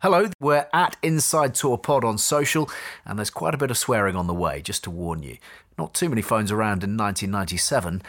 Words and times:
Hello, 0.00 0.30
we're 0.38 0.68
at 0.72 0.96
Inside 1.02 1.56
Tour 1.56 1.76
Pod 1.76 2.04
on 2.04 2.18
social, 2.18 2.70
and 3.04 3.18
there's 3.18 3.30
quite 3.30 3.52
a 3.52 3.58
bit 3.58 3.72
of 3.72 3.76
swearing 3.76 4.14
on 4.14 4.28
the 4.28 4.32
way, 4.32 4.62
just 4.62 4.84
to 4.84 4.92
warn 4.92 5.24
you. 5.24 5.38
Not 5.76 5.92
too 5.92 6.08
many 6.08 6.22
phones 6.22 6.52
around 6.52 6.84
in 6.84 6.96
1997, 6.96 8.02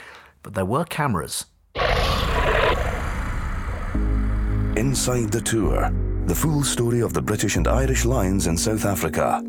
but 0.44 0.53
there 0.53 0.66
were 0.66 0.86
cameras. 0.86 1.47
Inside 4.78 5.31
the 5.31 5.41
Tour, 5.44 5.89
the 6.28 6.36
full 6.36 6.63
story 6.63 7.00
of 7.00 7.13
the 7.13 7.23
British 7.23 7.55
and 7.55 7.67
Irish 7.67 8.06
Lions 8.06 8.45
in 8.45 8.56
South 8.56 8.85
Africa. 8.85 9.41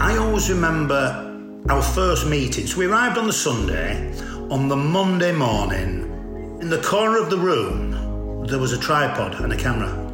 I 0.00 0.16
always 0.16 0.48
remember 0.48 1.62
our 1.68 1.82
first 1.82 2.26
meeting. 2.26 2.66
So 2.66 2.78
we 2.78 2.86
arrived 2.86 3.18
on 3.18 3.26
the 3.26 3.34
Sunday. 3.34 4.14
On 4.50 4.68
the 4.68 4.76
Monday 4.76 5.32
morning, 5.32 6.58
in 6.62 6.70
the 6.70 6.80
corner 6.80 7.22
of 7.22 7.28
the 7.28 7.36
room, 7.36 8.46
there 8.46 8.58
was 8.60 8.72
a 8.72 8.78
tripod 8.78 9.34
and 9.40 9.52
a 9.52 9.56
camera, 9.56 10.05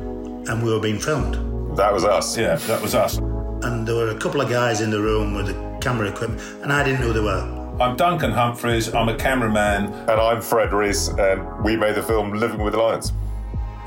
and 0.48 0.62
we 0.62 0.72
were 0.72 0.80
being 0.80 0.98
filmed. 0.98 1.34
That 1.76 1.92
was 1.92 2.04
us. 2.04 2.36
Yeah, 2.36 2.56
that 2.56 2.82
was 2.82 2.94
us. 2.94 3.18
And 3.18 3.86
there 3.86 3.94
were 3.94 4.08
a 4.08 4.18
couple 4.18 4.40
of 4.40 4.50
guys 4.50 4.80
in 4.80 4.90
the 4.90 5.00
room 5.00 5.34
with 5.34 5.46
the 5.46 5.78
camera 5.80 6.08
equipment, 6.08 6.40
and 6.62 6.72
I 6.72 6.82
didn't 6.82 7.00
know 7.00 7.08
who 7.08 7.12
they 7.12 7.20
were. 7.20 7.62
I'm 7.80 7.96
Duncan 7.96 8.30
Humphreys. 8.30 8.92
I'm 8.94 9.08
a 9.08 9.16
cameraman. 9.16 9.86
And 9.92 10.10
I'm 10.10 10.42
Fred 10.42 10.72
Rees, 10.72 11.08
and 11.08 11.64
we 11.64 11.76
made 11.76 11.94
the 11.94 12.02
film 12.02 12.32
Living 12.34 12.62
with 12.62 12.74
Lions. 12.74 13.12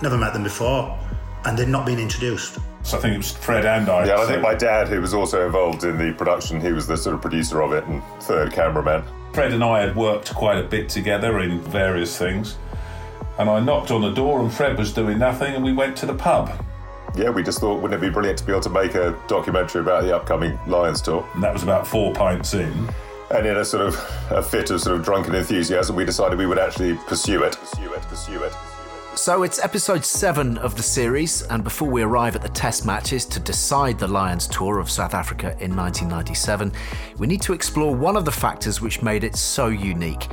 Never 0.01 0.17
met 0.17 0.33
them 0.33 0.43
before, 0.43 0.97
and 1.45 1.57
they'd 1.57 1.67
not 1.67 1.85
been 1.85 1.99
introduced. 1.99 2.57
So 2.83 2.97
I 2.97 3.01
think 3.01 3.15
it 3.15 3.17
was 3.17 3.31
Fred 3.31 3.65
and 3.65 3.89
I. 3.89 4.05
Yeah, 4.05 4.17
I 4.17 4.25
think 4.25 4.41
my 4.41 4.53
dad, 4.53 4.87
who 4.87 5.01
was 5.01 5.13
also 5.13 5.45
involved 5.45 5.83
in 5.83 5.97
the 5.97 6.13
production, 6.13 6.61
he 6.61 6.71
was 6.71 6.87
the 6.87 6.95
sort 6.95 7.15
of 7.15 7.21
producer 7.21 7.61
of 7.61 7.73
it 7.73 7.83
and 7.85 8.01
third 8.21 8.53
cameraman. 8.53 9.03
Fred 9.33 9.53
and 9.53 9.63
I 9.63 9.81
had 9.81 9.95
worked 9.95 10.33
quite 10.33 10.57
a 10.57 10.63
bit 10.63 10.87
together 10.87 11.39
in 11.39 11.59
various 11.61 12.17
things. 12.17 12.57
And 13.37 13.49
I 13.49 13.59
knocked 13.59 13.91
on 13.91 14.01
the 14.01 14.11
door, 14.11 14.39
and 14.41 14.53
Fred 14.53 14.77
was 14.77 14.93
doing 14.93 15.17
nothing, 15.17 15.55
and 15.55 15.63
we 15.63 15.73
went 15.73 15.97
to 15.97 16.05
the 16.05 16.13
pub. 16.13 16.51
Yeah, 17.15 17.29
we 17.29 17.43
just 17.43 17.59
thought, 17.59 17.81
wouldn't 17.81 18.01
it 18.01 18.05
be 18.05 18.11
brilliant 18.11 18.39
to 18.39 18.45
be 18.45 18.51
able 18.51 18.61
to 18.61 18.69
make 18.69 18.95
a 18.95 19.17
documentary 19.27 19.81
about 19.81 20.03
the 20.03 20.15
upcoming 20.15 20.59
Lions 20.67 21.01
tour? 21.01 21.27
And 21.33 21.43
that 21.43 21.53
was 21.53 21.63
about 21.63 21.87
four 21.87 22.13
pints 22.13 22.53
in. 22.53 22.89
And 23.31 23.45
in 23.45 23.57
a 23.57 23.65
sort 23.65 23.87
of 23.87 23.95
a 24.31 24.41
fit 24.41 24.69
of 24.69 24.81
sort 24.81 24.97
of 24.97 25.05
drunken 25.05 25.33
enthusiasm, 25.33 25.95
we 25.95 26.05
decided 26.05 26.37
we 26.37 26.45
would 26.45 26.59
actually 26.59 26.95
pursue 27.07 27.43
it. 27.43 27.57
Pursue 27.57 27.93
it, 27.93 28.01
pursue 28.03 28.43
it. 28.43 28.51
Pursue 28.51 28.73
it. 28.73 28.75
So 29.15 29.43
it's 29.43 29.63
episode 29.63 30.03
7 30.03 30.57
of 30.57 30.75
the 30.75 30.83
series, 30.83 31.41
and 31.43 31.63
before 31.63 31.89
we 31.89 32.01
arrive 32.01 32.35
at 32.35 32.41
the 32.41 32.49
test 32.49 32.85
matches 32.85 33.25
to 33.27 33.39
decide 33.39 33.97
the 33.97 34.09
Lions 34.09 34.45
tour 34.45 34.77
of 34.77 34.91
South 34.91 35.13
Africa 35.13 35.55
in 35.61 35.73
1997, 35.73 36.73
we 37.17 37.25
need 37.25 37.41
to 37.43 37.53
explore 37.53 37.95
one 37.95 38.17
of 38.17 38.25
the 38.25 38.31
factors 38.31 38.81
which 38.81 39.01
made 39.01 39.23
it 39.23 39.37
so 39.37 39.67
unique. 39.69 40.27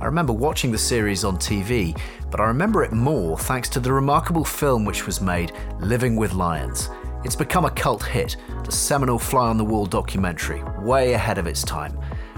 I 0.00 0.04
remember 0.04 0.32
watching 0.32 0.70
the 0.70 0.78
series 0.78 1.24
on 1.24 1.38
TV, 1.38 1.98
but 2.30 2.38
I 2.38 2.44
remember 2.44 2.84
it 2.84 2.92
more 2.92 3.36
thanks 3.36 3.68
to 3.70 3.80
the 3.80 3.92
remarkable 3.92 4.44
film 4.44 4.84
which 4.84 5.06
was 5.06 5.20
made, 5.20 5.52
Living 5.80 6.14
with 6.14 6.34
Lions. 6.34 6.88
It's 7.24 7.34
become 7.34 7.64
a 7.64 7.70
cult 7.70 8.04
hit, 8.04 8.36
the 8.64 8.70
seminal 8.70 9.18
fly 9.18 9.48
on 9.48 9.58
the 9.58 9.64
wall 9.64 9.86
documentary, 9.86 10.62
way 10.78 11.14
ahead 11.14 11.36
of 11.36 11.48
its 11.48 11.64
time. 11.64 11.94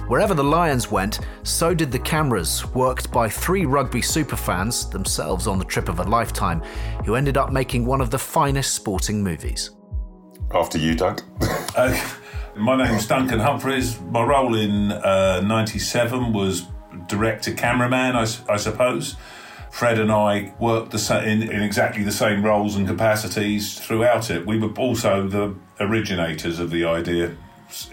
Wherever 0.08 0.32
the 0.32 0.42
Lions 0.42 0.90
went, 0.90 1.20
so 1.42 1.74
did 1.74 1.92
the 1.92 1.98
cameras, 1.98 2.64
worked 2.74 3.12
by 3.12 3.28
three 3.28 3.66
rugby 3.66 4.00
superfans, 4.00 4.90
themselves 4.90 5.46
on 5.46 5.58
the 5.58 5.64
trip 5.66 5.90
of 5.90 5.98
a 5.98 6.04
lifetime, 6.04 6.62
who 7.04 7.14
ended 7.14 7.36
up 7.36 7.52
making 7.52 7.84
one 7.84 8.00
of 8.00 8.10
the 8.10 8.18
finest 8.18 8.74
sporting 8.74 9.22
movies. 9.22 9.70
After 10.54 10.78
you, 10.78 10.94
Doug. 10.94 11.20
uh, 11.76 12.10
my 12.56 12.76
name's 12.82 13.06
Duncan 13.06 13.38
Humphreys. 13.38 14.00
My 14.00 14.22
role 14.22 14.54
in 14.54 14.92
uh, 14.92 15.42
97 15.42 16.32
was 16.32 16.66
director 17.10 17.52
cameraman, 17.52 18.16
I, 18.16 18.26
I, 18.48 18.56
suppose. 18.56 19.16
Fred 19.70 19.98
and 19.98 20.10
I 20.10 20.52
worked 20.58 20.92
the, 20.92 21.22
in, 21.28 21.42
in 21.42 21.62
exactly 21.62 22.02
the 22.02 22.12
same 22.12 22.42
roles 22.44 22.76
and 22.76 22.86
capacities 22.86 23.78
throughout 23.78 24.30
it. 24.30 24.46
We 24.46 24.58
were 24.58 24.72
also 24.72 25.28
the 25.28 25.54
originators 25.78 26.58
of 26.58 26.70
the 26.70 26.84
idea 26.84 27.36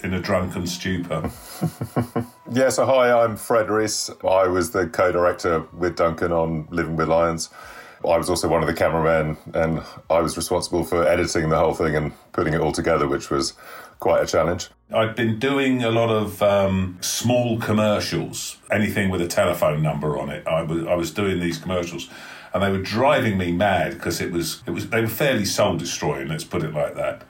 in 0.03 0.13
a 0.13 0.19
drunken 0.19 0.65
stupor. 0.65 1.31
yeah, 2.51 2.69
so 2.69 2.85
hi, 2.85 3.11
I'm 3.23 3.35
Fred 3.35 3.69
Rees. 3.69 4.09
I 4.23 4.47
was 4.47 4.71
the 4.71 4.87
co 4.87 5.11
director 5.11 5.61
with 5.73 5.95
Duncan 5.97 6.31
on 6.31 6.67
Living 6.71 6.95
with 6.95 7.07
Lions. 7.07 7.49
I 8.03 8.17
was 8.17 8.29
also 8.29 8.47
one 8.47 8.61
of 8.61 8.67
the 8.67 8.73
cameramen, 8.73 9.37
and 9.53 9.81
I 10.09 10.21
was 10.21 10.37
responsible 10.37 10.83
for 10.83 11.07
editing 11.07 11.49
the 11.49 11.57
whole 11.57 11.73
thing 11.73 11.95
and 11.95 12.13
putting 12.31 12.53
it 12.53 12.61
all 12.61 12.71
together, 12.71 13.07
which 13.07 13.29
was 13.29 13.53
quite 13.99 14.23
a 14.23 14.27
challenge. 14.27 14.69
I'd 14.93 15.15
been 15.15 15.37
doing 15.39 15.83
a 15.83 15.91
lot 15.91 16.09
of 16.09 16.41
um, 16.41 16.97
small 17.01 17.59
commercials, 17.59 18.57
anything 18.71 19.09
with 19.09 19.21
a 19.21 19.27
telephone 19.27 19.81
number 19.81 20.17
on 20.17 20.29
it. 20.29 20.47
I 20.47 20.61
was, 20.61 20.85
I 20.85 20.95
was 20.95 21.11
doing 21.11 21.39
these 21.39 21.57
commercials, 21.57 22.09
and 22.53 22.63
they 22.63 22.71
were 22.71 22.81
driving 22.81 23.37
me 23.37 23.51
mad 23.51 23.93
because 23.93 24.21
it 24.21 24.31
was, 24.31 24.63
it 24.65 24.71
was 24.71 24.89
they 24.89 25.01
were 25.01 25.07
fairly 25.07 25.45
soul 25.45 25.77
destroying. 25.77 26.29
Let's 26.29 26.45
put 26.45 26.63
it 26.63 26.73
like 26.73 26.95
that 26.95 27.23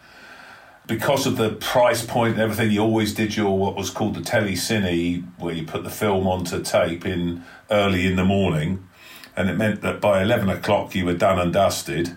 because 0.88 1.28
of 1.28 1.36
the 1.36 1.52
price 1.52 2.06
point 2.06 2.34
and 2.34 2.42
everything, 2.42 2.72
you 2.72 2.82
always 2.82 3.14
did 3.14 3.36
your 3.36 3.58
what 3.58 3.76
was 3.76 3.90
called 3.90 4.16
the 4.16 4.22
telecine, 4.22 5.24
where 5.38 5.54
you 5.54 5.66
put 5.66 5.84
the 5.84 5.90
film 5.90 6.26
onto 6.26 6.64
tape 6.64 7.06
in 7.06 7.44
early 7.70 8.08
in 8.08 8.16
the 8.16 8.24
morning, 8.24 8.88
and 9.36 9.50
it 9.50 9.58
meant 9.58 9.82
that 9.82 10.00
by 10.00 10.22
eleven 10.22 10.50
o'clock 10.50 10.96
you 10.96 11.06
were 11.06 11.14
done 11.14 11.38
and 11.38 11.54
dusted. 11.54 12.16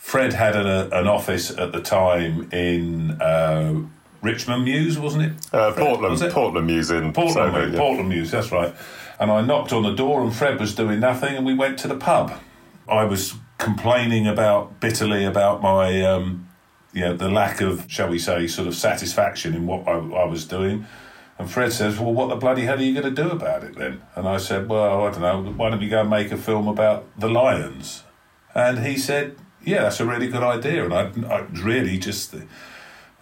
Fred 0.00 0.32
had 0.32 0.56
a, 0.56 0.88
an 0.98 1.06
office 1.06 1.50
at 1.56 1.72
the 1.72 1.80
time 1.80 2.50
in 2.52 3.12
uh, 3.20 3.82
Richmond 4.22 4.64
Mews, 4.64 4.98
wasn't 4.98 5.24
it? 5.24 5.54
Uh, 5.54 5.72
Portland, 5.72 6.12
was 6.12 6.22
it? 6.22 6.32
Portland 6.32 6.66
Mews 6.66 6.90
in 6.90 7.12
Portland, 7.12 7.34
Soho, 7.34 7.66
yeah. 7.70 7.78
Portland 7.78 8.08
Mews. 8.08 8.30
That's 8.30 8.50
right. 8.50 8.74
And 9.20 9.30
I 9.30 9.42
knocked 9.42 9.72
on 9.72 9.82
the 9.82 9.94
door, 9.94 10.22
and 10.22 10.34
Fred 10.34 10.58
was 10.58 10.74
doing 10.74 11.00
nothing, 11.00 11.36
and 11.36 11.44
we 11.44 11.54
went 11.54 11.78
to 11.80 11.88
the 11.88 11.96
pub. 11.96 12.32
I 12.88 13.04
was 13.04 13.34
complaining 13.58 14.26
about 14.26 14.80
bitterly 14.80 15.24
about 15.24 15.62
my. 15.62 16.02
Um, 16.02 16.48
you 16.92 17.02
know, 17.02 17.14
the 17.14 17.30
lack 17.30 17.60
of, 17.60 17.84
shall 17.86 18.08
we 18.08 18.18
say, 18.18 18.48
sort 18.48 18.66
of 18.66 18.74
satisfaction 18.74 19.54
in 19.54 19.64
what 19.64 19.86
I, 19.86 19.92
I 19.92 20.24
was 20.24 20.44
doing. 20.44 20.86
And 21.38 21.48
Fred 21.48 21.72
says, 21.72 22.00
Well, 22.00 22.12
what 22.12 22.30
the 22.30 22.34
bloody 22.34 22.62
hell 22.62 22.78
are 22.78 22.82
you 22.82 23.00
going 23.00 23.14
to 23.14 23.22
do 23.22 23.30
about 23.30 23.62
it 23.62 23.76
then? 23.76 24.02
And 24.16 24.26
I 24.26 24.38
said, 24.38 24.68
Well, 24.68 25.04
I 25.04 25.10
don't 25.12 25.20
know, 25.20 25.52
why 25.52 25.70
don't 25.70 25.80
you 25.80 25.88
go 25.88 26.00
and 26.00 26.10
make 26.10 26.32
a 26.32 26.36
film 26.36 26.66
about 26.66 27.06
the 27.16 27.28
lions? 27.28 28.02
And 28.56 28.84
he 28.84 28.96
said, 28.98 29.36
Yeah, 29.64 29.82
that's 29.82 30.00
a 30.00 30.06
really 30.06 30.28
good 30.28 30.42
idea. 30.42 30.84
And 30.84 30.94
I, 30.94 31.34
I 31.34 31.40
really 31.62 31.98
just. 31.98 32.34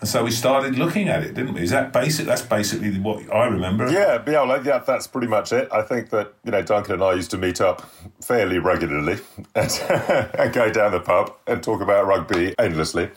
And 0.00 0.08
so 0.08 0.22
we 0.22 0.30
started 0.30 0.78
looking 0.78 1.08
at 1.08 1.24
it, 1.24 1.34
didn't 1.34 1.54
we? 1.54 1.62
Is 1.62 1.70
that 1.70 1.92
basic? 1.92 2.26
That's 2.26 2.42
basically 2.42 2.96
what 3.00 3.34
I 3.34 3.46
remember. 3.46 3.90
Yeah, 3.90 4.22
yeah, 4.26 4.44
well, 4.44 4.64
yeah, 4.64 4.78
that's 4.78 5.08
pretty 5.08 5.26
much 5.26 5.52
it. 5.52 5.68
I 5.72 5.82
think 5.82 6.10
that 6.10 6.34
you 6.44 6.52
know 6.52 6.62
Duncan 6.62 6.94
and 6.94 7.02
I 7.02 7.14
used 7.14 7.32
to 7.32 7.38
meet 7.38 7.60
up 7.60 7.82
fairly 8.20 8.58
regularly 8.58 9.18
and, 9.56 9.70
and 10.38 10.52
go 10.52 10.70
down 10.70 10.92
the 10.92 11.00
pub 11.00 11.34
and 11.48 11.62
talk 11.62 11.80
about 11.80 12.06
rugby 12.06 12.54
endlessly 12.58 13.10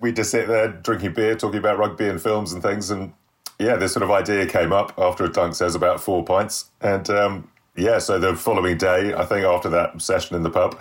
We'd 0.00 0.16
just 0.16 0.30
sit 0.30 0.46
there 0.46 0.68
drinking 0.68 1.14
beer, 1.14 1.34
talking 1.34 1.58
about 1.58 1.78
rugby 1.78 2.08
and 2.08 2.20
films 2.20 2.52
and 2.52 2.62
things. 2.62 2.90
And 2.90 3.12
yeah, 3.58 3.76
this 3.76 3.92
sort 3.92 4.04
of 4.04 4.10
idea 4.10 4.46
came 4.46 4.72
up 4.72 4.92
after 4.96 5.24
a 5.24 5.32
dunk 5.32 5.54
says 5.54 5.74
about 5.74 6.00
four 6.00 6.24
pints. 6.24 6.66
And 6.80 7.08
um, 7.10 7.50
yeah, 7.76 7.98
so 7.98 8.18
the 8.18 8.36
following 8.36 8.76
day, 8.76 9.14
I 9.14 9.24
think 9.24 9.44
after 9.44 9.68
that 9.70 10.00
session 10.00 10.36
in 10.36 10.42
the 10.42 10.50
pub, 10.50 10.80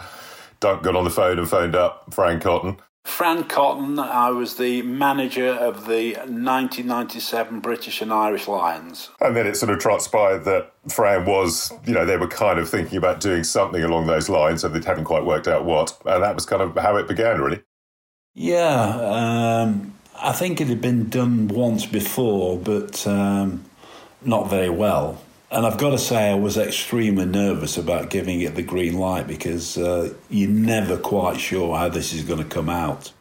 Dunk 0.59 0.83
got 0.83 0.95
on 0.95 1.03
the 1.03 1.09
phone 1.09 1.39
and 1.39 1.49
phoned 1.49 1.75
up 1.75 2.13
Frank 2.13 2.43
Cotton. 2.43 2.77
Fran 3.07 3.45
Cotton, 3.45 3.99
I 3.99 4.31
was 4.31 4.57
the 4.57 4.81
manager 4.81 5.47
of 5.47 5.87
the 5.87 6.15
1997 6.15 7.61
British 7.61 8.01
and 8.01 8.11
Irish 8.11 8.49
Lions. 8.49 9.09
And 9.21 9.33
then 9.33 9.47
it 9.47 9.55
sort 9.55 9.71
of 9.71 9.79
transpired 9.79 10.43
that 10.43 10.73
Fran 10.89 11.25
was, 11.25 11.71
you 11.85 11.93
know, 11.93 12.05
they 12.05 12.17
were 12.17 12.27
kind 12.27 12.59
of 12.59 12.69
thinking 12.69 12.97
about 12.97 13.21
doing 13.21 13.45
something 13.45 13.81
along 13.81 14.07
those 14.07 14.27
lines, 14.27 14.65
and 14.65 14.75
they 14.75 14.85
hadn't 14.85 15.05
quite 15.05 15.23
worked 15.23 15.47
out 15.47 15.63
what. 15.63 15.97
And 16.05 16.21
that 16.21 16.35
was 16.35 16.45
kind 16.45 16.61
of 16.61 16.77
how 16.77 16.97
it 16.97 17.07
began, 17.07 17.39
really. 17.39 17.63
Yeah, 18.35 19.63
um, 19.63 19.93
I 20.21 20.33
think 20.33 20.59
it 20.59 20.67
had 20.67 20.81
been 20.81 21.09
done 21.09 21.47
once 21.47 21.85
before, 21.85 22.57
but 22.57 23.07
um, 23.07 23.63
not 24.21 24.49
very 24.49 24.69
well. 24.69 25.21
And 25.49 25.65
I've 25.65 25.77
got 25.77 25.91
to 25.91 25.97
say, 25.97 26.31
I 26.31 26.35
was 26.35 26.57
extremely 26.57 27.25
nervous 27.25 27.77
about 27.77 28.09
giving 28.09 28.41
it 28.41 28.55
the 28.55 28.63
green 28.63 28.97
light 28.99 29.27
because 29.27 29.77
uh, 29.77 30.13
you're 30.29 30.49
never 30.49 30.97
quite 30.97 31.39
sure 31.39 31.77
how 31.77 31.87
this 31.87 32.13
is 32.13 32.23
going 32.23 32.43
to 32.43 32.49
come 32.49 32.69
out. 32.69 33.13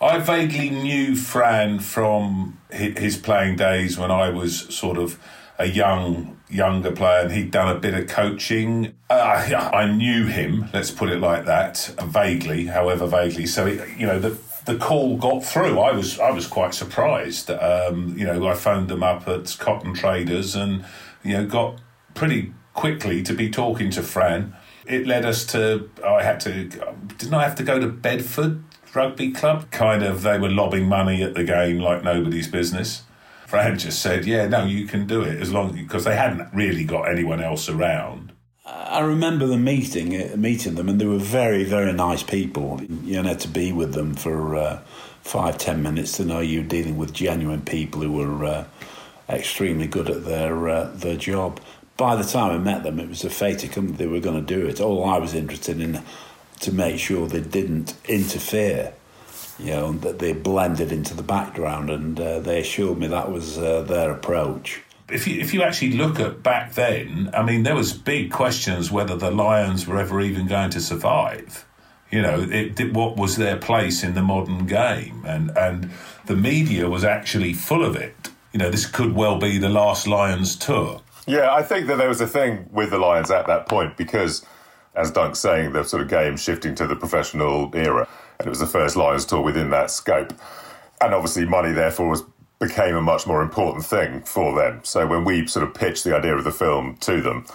I 0.00 0.18
vaguely 0.18 0.70
knew 0.70 1.14
Fran 1.14 1.80
from 1.80 2.58
his 2.70 3.18
playing 3.18 3.56
days 3.56 3.98
when 3.98 4.10
I 4.10 4.30
was 4.30 4.74
sort 4.74 4.96
of 4.96 5.18
a 5.58 5.66
young 5.66 6.38
younger 6.48 6.90
player 6.90 7.20
and 7.20 7.32
he'd 7.32 7.50
done 7.50 7.76
a 7.76 7.78
bit 7.78 7.92
of 7.92 8.08
coaching. 8.08 8.94
Uh, 9.10 9.70
I 9.72 9.86
knew 9.92 10.26
him, 10.26 10.70
let's 10.72 10.90
put 10.90 11.10
it 11.10 11.20
like 11.20 11.44
that, 11.44 11.92
vaguely, 12.02 12.66
however 12.66 13.06
vaguely. 13.06 13.46
So 13.46 13.66
it, 13.66 13.98
you 13.98 14.06
know 14.06 14.18
the 14.18 14.38
the 14.64 14.76
call 14.76 15.16
got 15.16 15.44
through. 15.44 15.78
I 15.78 15.92
was 15.92 16.18
I 16.18 16.30
was 16.30 16.46
quite 16.46 16.74
surprised. 16.74 17.50
Um, 17.50 18.16
you 18.16 18.24
know, 18.24 18.46
I 18.46 18.54
phoned 18.54 18.88
them 18.88 19.02
up 19.02 19.28
at 19.28 19.56
Cotton 19.58 19.94
Traders 19.94 20.54
and 20.54 20.84
you 21.22 21.34
know, 21.36 21.46
got 21.46 21.80
pretty 22.14 22.52
quickly 22.74 23.22
to 23.22 23.34
be 23.34 23.50
talking 23.50 23.90
to 23.90 24.02
Fran. 24.02 24.54
It 24.86 25.06
led 25.06 25.24
us 25.24 25.44
to, 25.46 25.90
I 26.04 26.22
had 26.22 26.40
to, 26.40 26.64
didn't 26.64 27.34
I 27.34 27.42
have 27.42 27.54
to 27.56 27.62
go 27.62 27.78
to 27.78 27.88
Bedford 27.88 28.64
Rugby 28.94 29.30
Club? 29.32 29.70
Kind 29.70 30.02
of, 30.02 30.22
they 30.22 30.38
were 30.38 30.48
lobbing 30.48 30.86
money 30.86 31.22
at 31.22 31.34
the 31.34 31.44
game 31.44 31.78
like 31.78 32.02
nobody's 32.02 32.48
business. 32.48 33.02
Fran 33.46 33.78
just 33.78 34.00
said, 34.00 34.26
yeah, 34.26 34.46
no, 34.46 34.64
you 34.64 34.86
can 34.86 35.06
do 35.06 35.22
it 35.22 35.40
as 35.40 35.52
long, 35.52 35.72
because 35.72 36.04
they 36.04 36.16
hadn't 36.16 36.52
really 36.54 36.84
got 36.84 37.10
anyone 37.10 37.40
else 37.40 37.68
around. 37.68 38.32
I 38.64 39.00
remember 39.00 39.46
the 39.46 39.58
meeting, 39.58 40.14
uh, 40.14 40.36
meeting 40.36 40.76
them, 40.76 40.88
and 40.88 41.00
they 41.00 41.06
were 41.06 41.18
very, 41.18 41.64
very 41.64 41.92
nice 41.92 42.22
people. 42.22 42.80
You 42.82 43.22
had 43.22 43.40
to 43.40 43.48
be 43.48 43.72
with 43.72 43.94
them 43.94 44.14
for 44.14 44.54
uh, 44.54 44.80
five, 45.22 45.58
ten 45.58 45.82
minutes 45.82 46.16
to 46.18 46.24
know 46.24 46.40
you're 46.40 46.62
dealing 46.62 46.96
with 46.96 47.12
genuine 47.12 47.62
people 47.62 48.02
who 48.02 48.12
were 48.12 48.44
uh, 48.44 48.64
extremely 49.34 49.86
good 49.86 50.10
at 50.10 50.24
their 50.24 50.68
uh, 50.68 50.90
their 50.94 51.16
job. 51.16 51.60
By 51.96 52.16
the 52.16 52.24
time 52.24 52.52
I 52.52 52.58
met 52.58 52.82
them, 52.82 52.98
it 52.98 53.08
was 53.08 53.24
a 53.24 53.30
fait 53.30 53.62
accompli. 53.62 53.96
They 53.96 54.06
were 54.06 54.20
going 54.20 54.44
to 54.44 54.54
do 54.54 54.66
it. 54.66 54.80
All 54.80 55.04
I 55.04 55.18
was 55.18 55.34
interested 55.34 55.80
in 55.80 56.02
to 56.60 56.72
make 56.72 56.98
sure 56.98 57.26
they 57.26 57.40
didn't 57.40 57.94
interfere, 58.06 58.92
you 59.58 59.72
know, 59.72 59.92
that 59.92 60.18
they 60.18 60.32
blended 60.32 60.92
into 60.92 61.14
the 61.14 61.22
background, 61.22 61.90
and 61.90 62.18
uh, 62.18 62.40
they 62.40 62.60
assured 62.60 62.98
me 62.98 63.06
that 63.08 63.30
was 63.30 63.58
uh, 63.58 63.82
their 63.82 64.10
approach. 64.10 64.82
If 65.10 65.26
you 65.26 65.40
if 65.40 65.52
you 65.52 65.62
actually 65.62 65.92
look 65.92 66.20
at 66.20 66.42
back 66.42 66.74
then, 66.74 67.30
I 67.34 67.42
mean, 67.42 67.64
there 67.64 67.74
was 67.74 67.92
big 67.92 68.30
questions 68.30 68.90
whether 68.90 69.16
the 69.16 69.30
Lions 69.30 69.86
were 69.86 69.98
ever 69.98 70.20
even 70.20 70.46
going 70.46 70.70
to 70.70 70.80
survive. 70.80 71.66
You 72.10 72.22
know, 72.22 72.40
it, 72.40 72.80
it, 72.80 72.92
what 72.92 73.16
was 73.16 73.36
their 73.36 73.56
place 73.56 74.02
in 74.02 74.14
the 74.14 74.22
modern 74.22 74.66
game, 74.66 75.24
and 75.26 75.50
and 75.56 75.90
the 76.26 76.36
media 76.36 76.88
was 76.88 77.04
actually 77.04 77.52
full 77.52 77.84
of 77.84 77.96
it 77.96 78.30
you 78.52 78.58
know, 78.58 78.70
this 78.70 78.86
could 78.86 79.14
well 79.14 79.38
be 79.38 79.58
the 79.58 79.68
last 79.68 80.06
Lions 80.06 80.56
tour. 80.56 81.00
Yeah, 81.26 81.52
I 81.52 81.62
think 81.62 81.86
that 81.86 81.98
there 81.98 82.08
was 82.08 82.20
a 82.20 82.26
thing 82.26 82.68
with 82.72 82.90
the 82.90 82.98
Lions 82.98 83.30
at 83.30 83.46
that 83.46 83.68
point 83.68 83.96
because, 83.96 84.44
as 84.94 85.10
Dunk's 85.10 85.38
saying, 85.38 85.72
the 85.72 85.84
sort 85.84 86.02
of 86.02 86.08
game 86.08 86.36
shifting 86.36 86.74
to 86.76 86.86
the 86.86 86.96
professional 86.96 87.70
era, 87.74 88.08
and 88.38 88.46
it 88.46 88.50
was 88.50 88.58
the 88.58 88.66
first 88.66 88.96
Lions 88.96 89.24
tour 89.24 89.42
within 89.42 89.70
that 89.70 89.90
scope. 89.90 90.32
And 91.00 91.14
obviously, 91.14 91.46
money 91.46 91.72
therefore 91.72 92.08
was 92.08 92.24
became 92.58 92.94
a 92.94 93.00
much 93.00 93.26
more 93.26 93.42
important 93.42 93.84
thing 93.86 94.20
for 94.20 94.54
them. 94.54 94.80
So 94.84 95.06
when 95.06 95.24
we 95.24 95.46
sort 95.46 95.66
of 95.66 95.74
pitched 95.74 96.04
the 96.04 96.14
idea 96.14 96.36
of 96.36 96.44
the 96.44 96.50
film 96.52 96.96
to 96.98 97.22
them, 97.22 97.46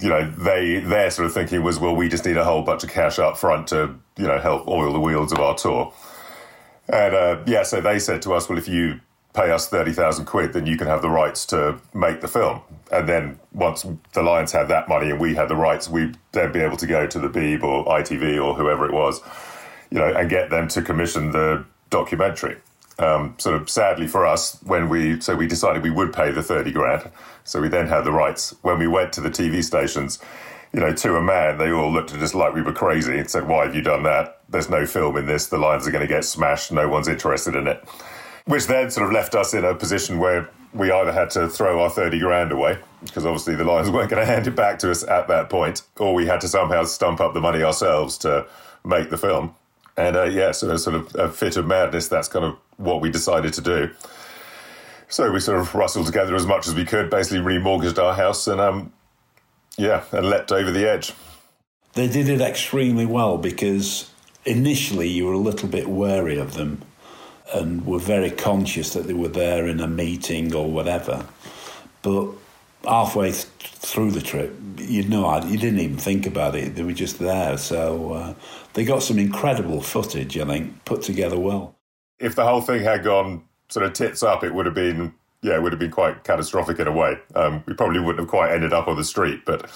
you 0.00 0.08
know, 0.08 0.28
they 0.30 0.80
their 0.80 1.10
sort 1.10 1.26
of 1.26 1.34
thinking 1.34 1.62
was, 1.62 1.78
well, 1.78 1.94
we 1.94 2.08
just 2.08 2.24
need 2.24 2.38
a 2.38 2.44
whole 2.44 2.62
bunch 2.62 2.82
of 2.82 2.90
cash 2.90 3.18
up 3.18 3.36
front 3.36 3.68
to, 3.68 3.94
you 4.16 4.26
know, 4.26 4.38
help 4.38 4.66
oil 4.66 4.92
the 4.92 5.00
wheels 5.00 5.32
of 5.32 5.38
our 5.38 5.54
tour. 5.54 5.92
And 6.88 7.14
uh, 7.14 7.42
yeah, 7.46 7.62
so 7.62 7.80
they 7.80 7.98
said 7.98 8.22
to 8.22 8.32
us, 8.32 8.48
well, 8.48 8.58
if 8.58 8.68
you 8.68 9.00
pay 9.32 9.50
us 9.50 9.68
30,000 9.68 10.26
quid, 10.26 10.52
then 10.52 10.66
you 10.66 10.76
can 10.76 10.86
have 10.86 11.02
the 11.02 11.08
rights 11.08 11.46
to 11.46 11.78
make 11.94 12.20
the 12.20 12.28
film. 12.28 12.60
And 12.90 13.08
then 13.08 13.40
once 13.52 13.86
the 14.12 14.22
Lions 14.22 14.52
had 14.52 14.68
that 14.68 14.88
money 14.88 15.10
and 15.10 15.18
we 15.18 15.34
had 15.34 15.48
the 15.48 15.56
rights, 15.56 15.88
we'd 15.88 16.18
then 16.32 16.52
be 16.52 16.60
able 16.60 16.76
to 16.76 16.86
go 16.86 17.06
to 17.06 17.18
the 17.18 17.28
Beeb 17.28 17.62
or 17.62 17.84
ITV 17.86 18.42
or 18.42 18.54
whoever 18.54 18.84
it 18.84 18.92
was, 18.92 19.20
you 19.90 19.98
know, 19.98 20.12
and 20.12 20.28
get 20.28 20.50
them 20.50 20.68
to 20.68 20.82
commission 20.82 21.32
the 21.32 21.64
documentary. 21.88 22.58
Um, 22.98 23.34
sort 23.38 23.60
of 23.60 23.70
sadly 23.70 24.06
for 24.06 24.26
us, 24.26 24.62
when 24.64 24.90
we 24.90 25.18
so 25.20 25.34
we 25.34 25.46
decided 25.46 25.82
we 25.82 25.90
would 25.90 26.12
pay 26.12 26.30
the 26.30 26.42
30 26.42 26.72
grand. 26.72 27.10
So 27.44 27.60
we 27.60 27.68
then 27.68 27.88
had 27.88 28.02
the 28.02 28.12
rights. 28.12 28.54
When 28.60 28.78
we 28.78 28.86
went 28.86 29.14
to 29.14 29.22
the 29.22 29.30
TV 29.30 29.64
stations, 29.64 30.18
you 30.74 30.80
know, 30.80 30.92
to 30.92 31.16
a 31.16 31.22
man, 31.22 31.56
they 31.56 31.72
all 31.72 31.90
looked 31.90 32.12
at 32.12 32.20
us 32.20 32.34
like 32.34 32.54
we 32.54 32.60
were 32.60 32.72
crazy 32.72 33.18
and 33.18 33.30
said, 33.30 33.48
Why 33.48 33.64
have 33.64 33.74
you 33.74 33.80
done 33.80 34.02
that? 34.02 34.40
There's 34.50 34.68
no 34.68 34.84
film 34.84 35.16
in 35.16 35.26
this. 35.26 35.46
The 35.46 35.56
Lions 35.56 35.88
are 35.88 35.90
going 35.90 36.06
to 36.06 36.14
get 36.14 36.26
smashed. 36.26 36.70
No 36.70 36.86
one's 36.86 37.08
interested 37.08 37.56
in 37.56 37.66
it 37.66 37.82
which 38.46 38.66
then 38.66 38.90
sort 38.90 39.06
of 39.06 39.12
left 39.12 39.34
us 39.34 39.54
in 39.54 39.64
a 39.64 39.74
position 39.74 40.18
where 40.18 40.48
we 40.74 40.90
either 40.90 41.12
had 41.12 41.30
to 41.30 41.48
throw 41.48 41.82
our 41.82 41.90
30 41.90 42.18
grand 42.18 42.52
away, 42.52 42.78
because 43.04 43.24
obviously 43.24 43.54
the 43.54 43.64
Lions 43.64 43.90
weren't 43.92 44.10
going 44.10 44.24
to 44.24 44.30
hand 44.30 44.46
it 44.46 44.56
back 44.56 44.78
to 44.80 44.90
us 44.90 45.02
at 45.04 45.28
that 45.28 45.50
point, 45.50 45.82
or 45.98 46.14
we 46.14 46.26
had 46.26 46.40
to 46.40 46.48
somehow 46.48 46.84
stump 46.84 47.20
up 47.20 47.34
the 47.34 47.40
money 47.40 47.62
ourselves 47.62 48.18
to 48.18 48.46
make 48.84 49.10
the 49.10 49.18
film. 49.18 49.54
And 49.96 50.16
uh, 50.16 50.24
yeah, 50.24 50.52
so 50.52 50.74
sort 50.76 50.96
of 50.96 51.14
a 51.16 51.28
fit 51.28 51.56
of 51.56 51.66
madness, 51.66 52.08
that's 52.08 52.28
kind 52.28 52.44
of 52.44 52.56
what 52.78 53.00
we 53.00 53.10
decided 53.10 53.52
to 53.54 53.60
do. 53.60 53.90
So 55.08 55.30
we 55.30 55.40
sort 55.40 55.60
of 55.60 55.74
rustled 55.74 56.06
together 56.06 56.34
as 56.34 56.46
much 56.46 56.66
as 56.66 56.74
we 56.74 56.86
could, 56.86 57.10
basically 57.10 57.40
remortgaged 57.40 58.02
our 58.02 58.14
house, 58.14 58.46
and 58.46 58.60
um, 58.60 58.92
yeah, 59.76 60.04
and 60.12 60.26
leapt 60.26 60.50
over 60.50 60.70
the 60.70 60.88
edge. 60.88 61.12
They 61.92 62.08
did 62.08 62.30
it 62.30 62.40
extremely 62.40 63.04
well 63.04 63.36
because 63.36 64.10
initially 64.46 65.08
you 65.08 65.26
were 65.26 65.34
a 65.34 65.38
little 65.38 65.68
bit 65.68 65.88
wary 65.88 66.38
of 66.38 66.54
them 66.54 66.80
and 67.54 67.86
were 67.86 67.98
very 67.98 68.30
conscious 68.30 68.92
that 68.94 69.06
they 69.06 69.14
were 69.14 69.28
there 69.28 69.66
in 69.66 69.80
a 69.80 69.86
meeting 69.86 70.54
or 70.54 70.70
whatever. 70.70 71.26
But 72.02 72.28
halfway 72.84 73.32
th- 73.32 73.46
through 73.60 74.12
the 74.12 74.20
trip, 74.20 74.54
you 74.78 75.04
know, 75.08 75.42
you 75.44 75.58
didn't 75.58 75.80
even 75.80 75.98
think 75.98 76.26
about 76.26 76.54
it. 76.54 76.74
They 76.74 76.82
were 76.82 76.92
just 76.92 77.18
there. 77.18 77.56
So 77.58 78.12
uh, 78.12 78.34
they 78.74 78.84
got 78.84 79.02
some 79.02 79.18
incredible 79.18 79.80
footage, 79.80 80.38
I 80.38 80.44
think, 80.44 80.84
put 80.84 81.02
together 81.02 81.38
well. 81.38 81.74
If 82.18 82.34
the 82.34 82.44
whole 82.44 82.60
thing 82.60 82.82
had 82.82 83.04
gone 83.04 83.42
sort 83.68 83.86
of 83.86 83.92
tits 83.92 84.22
up, 84.22 84.44
it 84.44 84.54
would 84.54 84.66
have 84.66 84.74
been, 84.74 85.14
yeah, 85.42 85.56
it 85.56 85.62
would 85.62 85.72
have 85.72 85.80
been 85.80 85.90
quite 85.90 86.24
catastrophic 86.24 86.78
in 86.78 86.86
a 86.86 86.92
way. 86.92 87.18
Um, 87.34 87.64
we 87.66 87.74
probably 87.74 88.00
wouldn't 88.00 88.20
have 88.20 88.28
quite 88.28 88.52
ended 88.52 88.72
up 88.72 88.88
on 88.88 88.96
the 88.96 89.04
street, 89.04 89.44
but 89.44 89.70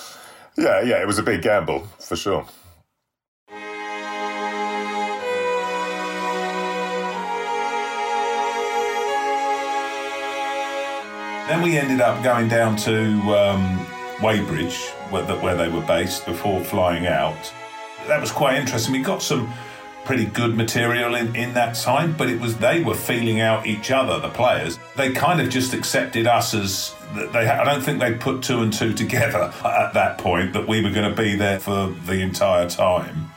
yeah, 0.56 0.80
yeah, 0.82 1.00
it 1.00 1.06
was 1.06 1.18
a 1.18 1.22
big 1.22 1.42
gamble 1.42 1.80
for 1.98 2.16
sure. 2.16 2.46
Then 11.48 11.62
we 11.62 11.78
ended 11.78 12.00
up 12.00 12.24
going 12.24 12.48
down 12.48 12.76
to 12.78 12.92
um, 13.36 13.86
Weybridge, 14.20 14.88
where, 15.10 15.22
where 15.24 15.54
they 15.54 15.68
were 15.68 15.82
based, 15.82 16.26
before 16.26 16.64
flying 16.64 17.06
out. 17.06 17.52
That 18.08 18.20
was 18.20 18.32
quite 18.32 18.56
interesting. 18.56 18.92
We 18.92 19.00
got 19.00 19.22
some 19.22 19.52
pretty 20.04 20.24
good 20.24 20.56
material 20.56 21.14
in, 21.14 21.36
in 21.36 21.54
that 21.54 21.76
time, 21.76 22.16
but 22.16 22.28
it 22.28 22.40
was 22.40 22.56
they 22.56 22.82
were 22.82 22.96
feeling 22.96 23.40
out 23.40 23.64
each 23.64 23.92
other, 23.92 24.18
the 24.18 24.28
players. 24.28 24.78
They 24.96 25.12
kind 25.12 25.40
of 25.40 25.48
just 25.48 25.72
accepted 25.72 26.26
us 26.26 26.52
as 26.52 26.94
they. 27.32 27.46
I 27.46 27.62
don't 27.62 27.82
think 27.82 28.00
they 28.00 28.14
put 28.14 28.42
two 28.42 28.62
and 28.62 28.72
two 28.72 28.92
together 28.92 29.52
at 29.64 29.94
that 29.94 30.18
point 30.18 30.52
that 30.52 30.66
we 30.66 30.82
were 30.82 30.90
going 30.90 31.08
to 31.08 31.16
be 31.16 31.36
there 31.36 31.60
for 31.60 31.94
the 32.06 32.22
entire 32.22 32.68
time. 32.68 33.30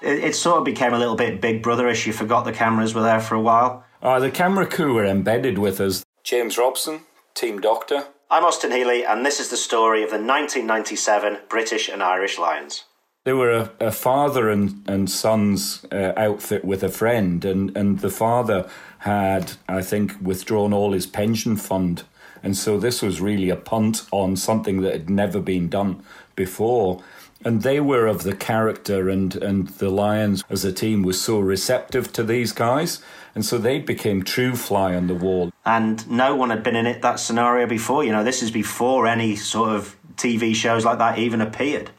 It, 0.00 0.24
it 0.24 0.34
sort 0.34 0.58
of 0.58 0.64
became 0.64 0.94
a 0.94 0.98
little 0.98 1.16
bit 1.16 1.42
Big 1.42 1.62
Brotherish. 1.62 2.06
You 2.06 2.14
forgot 2.14 2.46
the 2.46 2.52
cameras 2.52 2.94
were 2.94 3.02
there 3.02 3.20
for 3.20 3.34
a 3.34 3.40
while. 3.40 3.84
Uh, 4.02 4.18
the 4.18 4.30
camera 4.30 4.66
crew 4.66 4.94
were 4.94 5.04
embedded 5.04 5.58
with 5.58 5.78
us. 5.80 6.04
James 6.24 6.56
Robson, 6.56 7.00
Team 7.34 7.60
Doctor. 7.60 8.04
I'm 8.30 8.44
Austin 8.44 8.70
Healey, 8.70 9.04
and 9.04 9.26
this 9.26 9.40
is 9.40 9.48
the 9.48 9.56
story 9.56 10.04
of 10.04 10.10
the 10.10 10.18
1997 10.18 11.38
British 11.48 11.88
and 11.88 12.00
Irish 12.00 12.38
Lions. 12.38 12.84
They 13.24 13.32
were 13.32 13.50
a, 13.50 13.72
a 13.80 13.90
father 13.90 14.48
and, 14.48 14.88
and 14.88 15.10
son's 15.10 15.84
uh, 15.90 16.12
outfit 16.16 16.64
with 16.64 16.84
a 16.84 16.88
friend, 16.88 17.44
and, 17.44 17.76
and 17.76 17.98
the 17.98 18.10
father 18.10 18.70
had, 18.98 19.54
I 19.68 19.82
think, 19.82 20.14
withdrawn 20.22 20.72
all 20.72 20.92
his 20.92 21.06
pension 21.06 21.56
fund. 21.56 22.04
And 22.40 22.56
so 22.56 22.78
this 22.78 23.02
was 23.02 23.20
really 23.20 23.50
a 23.50 23.56
punt 23.56 24.06
on 24.12 24.36
something 24.36 24.80
that 24.82 24.92
had 24.92 25.10
never 25.10 25.40
been 25.40 25.68
done 25.68 26.04
before 26.36 27.02
and 27.44 27.62
they 27.62 27.80
were 27.80 28.06
of 28.06 28.22
the 28.22 28.34
character 28.34 29.08
and 29.08 29.36
and 29.36 29.68
the 29.68 29.90
lions 29.90 30.44
as 30.48 30.64
a 30.64 30.72
team 30.72 31.02
was 31.02 31.20
so 31.20 31.38
receptive 31.38 32.12
to 32.12 32.22
these 32.22 32.52
guys 32.52 33.00
and 33.34 33.44
so 33.44 33.58
they 33.58 33.78
became 33.78 34.22
true 34.22 34.54
fly 34.54 34.94
on 34.94 35.06
the 35.06 35.14
wall 35.14 35.52
and 35.64 36.08
no 36.10 36.34
one 36.34 36.50
had 36.50 36.62
been 36.62 36.76
in 36.76 36.86
it 36.86 37.02
that 37.02 37.18
scenario 37.18 37.66
before 37.66 38.04
you 38.04 38.12
know 38.12 38.24
this 38.24 38.42
is 38.42 38.50
before 38.50 39.06
any 39.06 39.36
sort 39.36 39.70
of 39.70 39.96
tv 40.16 40.54
shows 40.54 40.84
like 40.84 40.98
that 40.98 41.18
even 41.18 41.40
appeared 41.40 41.90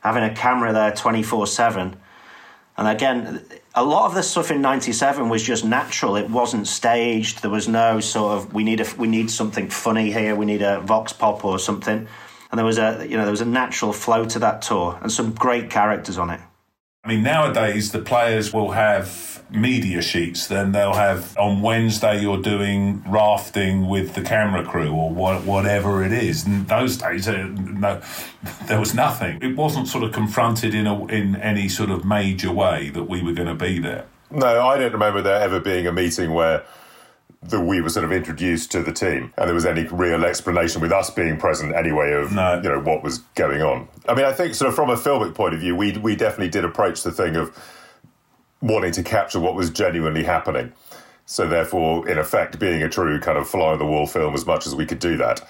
having 0.00 0.24
a 0.24 0.34
camera 0.34 0.72
there 0.72 0.92
24 0.92 1.46
7 1.46 1.96
And 2.80 2.88
again, 2.88 3.44
a 3.74 3.84
lot 3.84 4.06
of 4.06 4.14
the 4.14 4.22
stuff 4.22 4.50
in 4.50 4.62
'97 4.62 5.28
was 5.28 5.42
just 5.42 5.66
natural. 5.66 6.16
It 6.16 6.30
wasn't 6.30 6.66
staged. 6.66 7.42
There 7.42 7.50
was 7.50 7.68
no 7.68 8.00
sort 8.00 8.38
of 8.38 8.54
we 8.54 8.64
need 8.64 8.80
a 8.80 8.86
we 8.96 9.06
need 9.06 9.30
something 9.30 9.68
funny 9.68 10.10
here. 10.10 10.34
We 10.34 10.46
need 10.46 10.62
a 10.62 10.80
vox 10.80 11.12
pop 11.12 11.44
or 11.44 11.58
something. 11.58 12.08
And 12.50 12.58
there 12.58 12.66
was 12.66 12.78
a 12.78 13.06
you 13.08 13.16
know 13.16 13.24
there 13.24 13.30
was 13.30 13.40
a 13.40 13.46
natural 13.46 13.92
flow 13.92 14.24
to 14.26 14.38
that 14.40 14.62
tour 14.62 14.98
and 15.02 15.10
some 15.10 15.32
great 15.32 15.70
characters 15.70 16.18
on 16.18 16.30
it. 16.30 16.40
I 17.04 17.08
mean, 17.08 17.22
nowadays 17.22 17.92
the 17.92 18.00
players 18.00 18.52
will 18.52 18.72
have 18.72 19.42
media 19.50 20.02
sheets. 20.02 20.46
Then 20.46 20.72
they'll 20.72 20.94
have 20.94 21.36
on 21.38 21.62
Wednesday 21.62 22.20
you're 22.20 22.40
doing 22.40 23.02
rafting 23.06 23.88
with 23.88 24.14
the 24.14 24.22
camera 24.22 24.64
crew 24.64 24.92
or 24.92 25.10
what, 25.10 25.44
whatever 25.44 26.04
it 26.04 26.12
is. 26.12 26.46
And 26.46 26.68
those 26.68 26.96
days, 26.96 27.26
uh, 27.28 27.48
no, 27.54 28.00
there 28.66 28.78
was 28.78 28.94
nothing. 28.94 29.38
It 29.42 29.56
wasn't 29.56 29.88
sort 29.88 30.04
of 30.04 30.12
confronted 30.12 30.74
in 30.74 30.86
a, 30.86 31.06
in 31.06 31.36
any 31.36 31.68
sort 31.68 31.90
of 31.90 32.04
major 32.04 32.52
way 32.52 32.90
that 32.90 33.04
we 33.04 33.22
were 33.22 33.32
going 33.32 33.48
to 33.48 33.54
be 33.54 33.78
there. 33.78 34.06
No, 34.30 34.68
I 34.68 34.78
don't 34.78 34.92
remember 34.92 35.22
there 35.22 35.40
ever 35.40 35.58
being 35.58 35.86
a 35.86 35.92
meeting 35.92 36.32
where 36.32 36.64
that 37.42 37.60
we 37.60 37.80
were 37.80 37.88
sort 37.88 38.04
of 38.04 38.12
introduced 38.12 38.70
to 38.70 38.82
the 38.82 38.92
team 38.92 39.32
and 39.38 39.48
there 39.48 39.54
was 39.54 39.64
any 39.64 39.84
real 39.84 40.24
explanation 40.26 40.82
with 40.82 40.92
us 40.92 41.08
being 41.08 41.38
present 41.38 41.74
anyway 41.74 42.12
of 42.12 42.32
no. 42.32 42.60
you 42.62 42.68
know 42.68 42.80
what 42.80 43.02
was 43.02 43.18
going 43.34 43.62
on. 43.62 43.88
I 44.06 44.14
mean, 44.14 44.26
I 44.26 44.32
think 44.32 44.54
sort 44.54 44.68
of 44.68 44.74
from 44.74 44.90
a 44.90 44.96
filmic 44.96 45.34
point 45.34 45.54
of 45.54 45.60
view, 45.60 45.74
we 45.74 45.96
we 45.96 46.16
definitely 46.16 46.50
did 46.50 46.64
approach 46.64 47.02
the 47.02 47.12
thing 47.12 47.36
of 47.36 47.56
wanting 48.60 48.92
to 48.92 49.02
capture 49.02 49.40
what 49.40 49.54
was 49.54 49.70
genuinely 49.70 50.24
happening. 50.24 50.72
So, 51.26 51.46
therefore, 51.46 52.08
in 52.08 52.18
effect, 52.18 52.58
being 52.58 52.82
a 52.82 52.88
true 52.88 53.20
kind 53.20 53.38
of 53.38 53.48
fly 53.48 53.72
on 53.72 53.78
the 53.78 53.86
wall 53.86 54.06
film 54.06 54.34
as 54.34 54.44
much 54.44 54.66
as 54.66 54.74
we 54.74 54.84
could 54.84 54.98
do 54.98 55.16
that. 55.18 55.48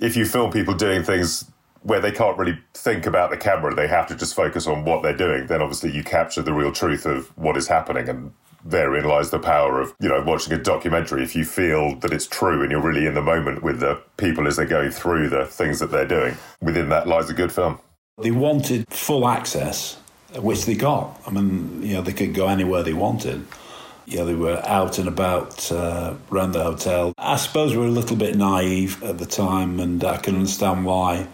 If 0.00 0.16
you 0.16 0.24
film 0.24 0.52
people 0.52 0.74
doing 0.74 1.02
things 1.02 1.50
where 1.82 2.00
they 2.00 2.12
can't 2.12 2.38
really 2.38 2.58
think 2.72 3.04
about 3.04 3.30
the 3.30 3.36
camera, 3.36 3.74
they 3.74 3.88
have 3.88 4.06
to 4.06 4.14
just 4.14 4.34
focus 4.34 4.66
on 4.66 4.84
what 4.84 5.02
they're 5.02 5.16
doing, 5.16 5.48
then 5.48 5.60
obviously 5.60 5.90
you 5.90 6.02
capture 6.02 6.42
the 6.42 6.52
real 6.52 6.72
truth 6.72 7.06
of 7.06 7.26
what 7.36 7.56
is 7.56 7.68
happening. 7.68 8.08
And 8.08 8.32
therein 8.64 9.04
lies 9.04 9.30
the 9.30 9.38
power 9.38 9.80
of, 9.80 9.94
you 10.00 10.08
know, 10.08 10.22
watching 10.22 10.52
a 10.54 10.58
documentary. 10.58 11.22
If 11.22 11.36
you 11.36 11.44
feel 11.44 11.96
that 12.00 12.12
it's 12.12 12.26
true 12.26 12.62
and 12.62 12.70
you're 12.70 12.82
really 12.82 13.06
in 13.06 13.14
the 13.14 13.22
moment 13.22 13.62
with 13.62 13.80
the 13.80 14.00
people 14.16 14.46
as 14.46 14.56
they're 14.56 14.66
going 14.66 14.90
through 14.90 15.28
the 15.28 15.46
things 15.46 15.80
that 15.80 15.90
they're 15.90 16.06
doing, 16.06 16.36
within 16.60 16.88
that 16.88 17.06
lies 17.06 17.28
a 17.28 17.34
good 17.34 17.52
film. 17.52 17.78
They 18.18 18.30
wanted 18.30 18.86
full 18.90 19.28
access 19.28 19.98
which 20.42 20.64
they 20.64 20.74
got. 20.74 21.20
I 21.26 21.30
mean, 21.30 21.82
you 21.82 21.94
know, 21.94 22.02
they 22.02 22.12
could 22.12 22.34
go 22.34 22.48
anywhere 22.48 22.82
they 22.82 22.92
wanted. 22.92 23.46
Yeah, 24.06 24.24
they 24.24 24.34
were 24.34 24.60
out 24.66 24.98
and 24.98 25.08
about 25.08 25.70
uh, 25.72 26.14
around 26.30 26.52
the 26.52 26.62
hotel. 26.62 27.14
I 27.16 27.36
suppose 27.36 27.72
we 27.72 27.78
were 27.78 27.86
a 27.86 27.90
little 27.90 28.16
bit 28.16 28.36
naive 28.36 29.02
at 29.02 29.18
the 29.18 29.26
time, 29.26 29.80
and 29.80 30.04
I 30.04 30.18
can 30.18 30.34
understand 30.34 30.84
why 30.84 31.26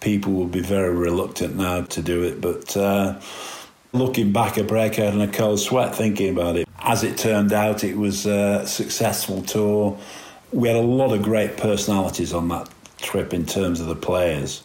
people 0.00 0.32
would 0.32 0.50
be 0.50 0.60
very 0.60 0.94
reluctant 0.94 1.56
now 1.56 1.82
to 1.82 2.02
do 2.02 2.24
it. 2.24 2.40
But 2.40 2.76
uh, 2.76 3.20
looking 3.92 4.32
back, 4.32 4.58
I 4.58 4.62
break 4.62 4.98
out 4.98 5.14
in 5.14 5.20
a 5.20 5.28
cold 5.28 5.60
sweat 5.60 5.94
thinking 5.94 6.30
about 6.30 6.56
it. 6.56 6.66
As 6.80 7.04
it 7.04 7.16
turned 7.18 7.52
out, 7.52 7.84
it 7.84 7.96
was 7.96 8.26
a 8.26 8.66
successful 8.66 9.42
tour. 9.42 9.98
We 10.52 10.68
had 10.68 10.76
a 10.76 10.80
lot 10.80 11.12
of 11.12 11.22
great 11.22 11.56
personalities 11.56 12.32
on 12.32 12.48
that 12.48 12.68
trip 12.98 13.32
in 13.32 13.46
terms 13.46 13.80
of 13.80 13.86
the 13.86 13.96
players. 13.96 14.64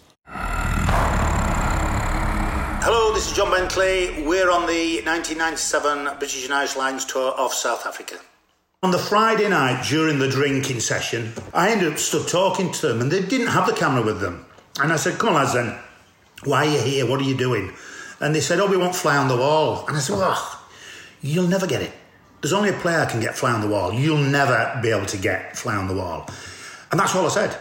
Hello, 2.79 3.13
this 3.13 3.29
is 3.29 3.36
John 3.36 3.51
Bentley. 3.51 4.24
We're 4.24 4.50
on 4.51 4.65
the 4.65 5.01
1997 5.05 6.17
British 6.19 6.46
and 6.46 6.53
Irish 6.53 6.75
Lions 6.75 7.05
tour 7.05 7.31
of 7.31 7.53
South 7.53 7.86
Africa. 7.86 8.19
On 8.84 8.91
the 8.91 9.00
Friday 9.00 9.50
night 9.50 9.84
during 9.88 10.19
the 10.19 10.29
drinking 10.29 10.79
session, 10.79 11.34
I 11.53 11.72
ended 11.72 11.91
up 11.91 12.00
stood 12.00 12.27
talking 12.27 12.72
to 12.74 12.88
them 12.88 13.01
and 13.01 13.12
they 13.12 13.22
didn't 13.22 13.48
have 13.48 13.65
the 13.65 13.74
camera 13.74 14.03
with 14.03 14.22
them. 14.22 14.46
And 14.79 14.93
I 14.93 14.98
said, 14.98 15.17
Come 15.17 15.29
on, 15.29 15.36
lads, 15.36 15.53
then. 15.53 15.75
Why 16.43 16.67
are 16.67 16.72
you 16.72 16.79
here? 16.79 17.07
What 17.07 17.19
are 17.19 17.24
you 17.24 17.36
doing? 17.36 17.74
And 18.20 18.34
they 18.34 18.42
said, 18.42 18.60
Oh, 18.60 18.68
we 18.68 18.78
want 18.78 18.96
fly 18.96 19.18
on 19.18 19.28
the 19.28 19.38
wall. 19.38 19.86
And 19.88 19.96
I 19.96 20.00
said, 20.00 20.18
Well, 20.18 20.62
you'll 21.22 21.48
never 21.48 21.68
get 21.68 21.82
it. 21.82 21.92
There's 22.42 22.54
only 22.54 22.70
a 22.70 22.74
player 22.74 23.06
can 23.06 23.20
get 23.20 23.36
fly 23.36 23.52
on 23.52 23.62
the 23.62 23.68
wall. 23.68 23.94
You'll 23.94 24.18
never 24.18 24.80
be 24.82 24.90
able 24.90 25.08
to 25.08 25.18
get 25.18 25.58
fly 25.58 25.76
on 25.76 25.88
the 25.88 25.96
wall. 25.96 26.30
And 26.92 27.00
that's 27.00 27.16
all 27.16 27.26
I 27.26 27.30
said. 27.30 27.58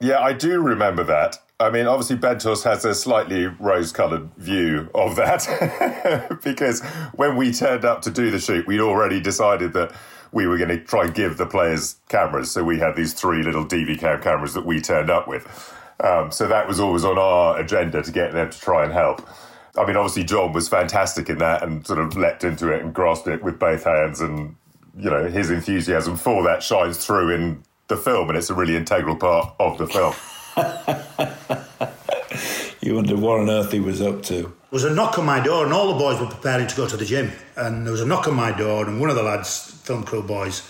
Yeah, 0.00 0.20
I 0.20 0.32
do 0.32 0.60
remember 0.60 1.02
that. 1.04 1.38
I 1.60 1.70
mean, 1.70 1.86
obviously, 1.86 2.16
Bentos 2.16 2.62
has 2.62 2.84
a 2.84 2.94
slightly 2.94 3.46
rose 3.46 3.90
coloured 3.90 4.32
view 4.36 4.88
of 4.94 5.16
that 5.16 6.38
because 6.44 6.82
when 7.14 7.36
we 7.36 7.52
turned 7.52 7.84
up 7.84 8.02
to 8.02 8.10
do 8.10 8.30
the 8.30 8.38
shoot, 8.38 8.64
we'd 8.68 8.80
already 8.80 9.20
decided 9.20 9.72
that 9.72 9.92
we 10.30 10.46
were 10.46 10.56
going 10.56 10.68
to 10.68 10.78
try 10.78 11.04
and 11.04 11.14
give 11.14 11.36
the 11.36 11.46
players 11.46 11.96
cameras. 12.08 12.52
So 12.52 12.62
we 12.62 12.78
had 12.78 12.94
these 12.94 13.12
three 13.12 13.42
little 13.42 13.64
DV 13.64 13.98
cam 13.98 14.22
cameras 14.22 14.54
that 14.54 14.66
we 14.66 14.80
turned 14.80 15.10
up 15.10 15.26
with. 15.26 15.74
Um, 16.00 16.30
so 16.30 16.46
that 16.46 16.68
was 16.68 16.78
always 16.78 17.04
on 17.04 17.18
our 17.18 17.58
agenda 17.58 18.02
to 18.02 18.12
get 18.12 18.32
them 18.32 18.50
to 18.50 18.60
try 18.60 18.84
and 18.84 18.92
help. 18.92 19.28
I 19.76 19.86
mean, 19.86 19.96
obviously, 19.96 20.24
John 20.24 20.52
was 20.52 20.68
fantastic 20.68 21.28
in 21.28 21.38
that 21.38 21.62
and 21.62 21.86
sort 21.86 21.98
of 21.98 22.16
leapt 22.16 22.44
into 22.44 22.72
it 22.72 22.82
and 22.82 22.94
grasped 22.94 23.28
it 23.28 23.42
with 23.42 23.58
both 23.58 23.84
hands. 23.84 24.20
And, 24.20 24.56
you 24.96 25.10
know, 25.10 25.28
his 25.28 25.50
enthusiasm 25.50 26.16
for 26.16 26.42
that 26.44 26.62
shines 26.62 27.04
through 27.04 27.30
in 27.30 27.62
the 27.88 27.96
film, 27.96 28.28
and 28.28 28.38
it's 28.38 28.50
a 28.50 28.54
really 28.54 28.76
integral 28.76 29.16
part 29.16 29.54
of 29.58 29.78
the 29.78 29.86
film. 29.86 30.14
you 32.80 32.94
wonder 32.94 33.16
what 33.16 33.40
on 33.40 33.50
earth 33.50 33.72
he 33.72 33.80
was 33.80 34.00
up 34.00 34.22
to. 34.24 34.42
There 34.42 34.52
was 34.70 34.84
a 34.84 34.94
knock 34.94 35.18
on 35.18 35.24
my 35.24 35.40
door, 35.40 35.64
and 35.64 35.72
all 35.72 35.92
the 35.92 35.98
boys 35.98 36.20
were 36.20 36.26
preparing 36.26 36.66
to 36.66 36.76
go 36.76 36.86
to 36.86 36.96
the 36.96 37.04
gym. 37.04 37.32
And 37.56 37.86
there 37.86 37.92
was 37.92 38.02
a 38.02 38.06
knock 38.06 38.28
on 38.28 38.34
my 38.34 38.52
door, 38.52 38.86
and 38.86 39.00
one 39.00 39.10
of 39.10 39.16
the 39.16 39.22
lads, 39.22 39.72
film 39.84 40.04
crew 40.04 40.22
boys, 40.22 40.62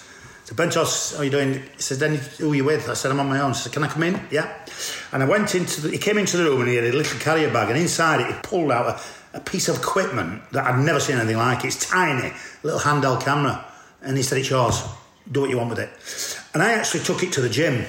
said, 0.48 0.56
Bentos, 0.56 1.12
how 1.12 1.20
are 1.20 1.24
you 1.24 1.30
doing? 1.30 1.54
He 1.76 1.82
says, 1.82 1.98
then 1.98 2.14
who 2.14 2.52
are 2.52 2.54
you 2.54 2.64
with? 2.64 2.88
I 2.88 2.94
said, 2.94 3.10
I'm 3.10 3.20
on 3.20 3.28
my 3.28 3.40
own. 3.40 3.52
He 3.52 3.58
said, 3.58 3.72
can 3.72 3.84
I 3.84 3.88
come 3.88 4.02
in? 4.02 4.18
Yeah. 4.30 4.50
And 5.12 5.22
I 5.22 5.26
went 5.28 5.54
into 5.54 5.82
the, 5.82 5.90
he 5.90 5.98
came 5.98 6.16
into 6.16 6.38
the 6.38 6.44
room 6.44 6.60
and 6.60 6.70
he 6.70 6.76
had 6.76 6.84
a 6.84 6.92
little 6.92 7.18
carrier 7.20 7.52
bag, 7.52 7.68
and 7.68 7.78
inside 7.78 8.22
it, 8.22 8.28
he 8.28 8.32
pulled 8.42 8.72
out 8.72 8.86
a, 9.34 9.36
a 9.36 9.40
piece 9.40 9.68
of 9.68 9.76
equipment 9.76 10.42
that 10.52 10.66
I'd 10.66 10.82
never 10.82 11.00
seen 11.00 11.16
anything 11.16 11.36
like. 11.36 11.66
It's 11.66 11.86
tiny, 11.90 12.32
little 12.62 12.80
handheld 12.80 13.22
camera. 13.22 13.62
And 14.00 14.16
he 14.16 14.22
said, 14.22 14.38
it's 14.38 14.48
yours. 14.48 14.82
Do 15.30 15.42
what 15.42 15.50
you 15.50 15.58
want 15.58 15.68
with 15.68 15.80
it. 15.80 15.90
And 16.54 16.62
I 16.62 16.72
actually 16.72 17.04
took 17.04 17.22
it 17.22 17.30
to 17.34 17.42
the 17.42 17.50
gym 17.50 17.84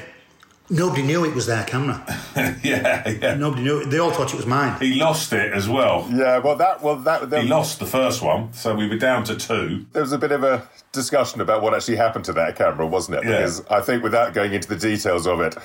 Nobody 0.71 1.01
knew 1.01 1.25
it 1.25 1.33
was 1.33 1.47
their 1.47 1.63
camera. 1.63 2.03
yeah, 2.63 3.07
yeah. 3.09 3.33
Nobody 3.33 3.63
knew. 3.63 3.85
They 3.85 3.97
all 3.97 4.11
thought 4.11 4.31
it 4.31 4.37
was 4.37 4.45
mine. 4.45 4.79
He 4.79 4.99
lost 4.99 5.33
it 5.33 5.51
as 5.51 5.67
well. 5.67 6.07
Yeah, 6.11 6.37
well, 6.37 6.55
that 6.57 6.83
well 6.83 6.95
that 6.97 7.41
he 7.41 7.47
lost 7.47 7.79
the 7.79 7.87
first 7.87 8.21
one, 8.21 8.53
so 8.53 8.75
we 8.75 8.87
were 8.87 8.97
down 8.97 9.23
to 9.25 9.35
two. 9.35 9.85
There 9.93 10.03
was 10.03 10.11
a 10.11 10.17
bit 10.19 10.31
of 10.31 10.43
a 10.43 10.67
discussion 10.91 11.41
about 11.41 11.63
what 11.63 11.73
actually 11.73 11.97
happened 11.97 12.25
to 12.25 12.33
that 12.33 12.55
camera, 12.55 12.85
wasn't 12.85 13.17
it? 13.17 13.23
Yeah. 13.23 13.37
Because 13.37 13.65
I 13.67 13.81
think, 13.81 14.03
without 14.03 14.33
going 14.33 14.53
into 14.53 14.67
the 14.67 14.75
details 14.75 15.25
of 15.25 15.41
it, 15.41 15.55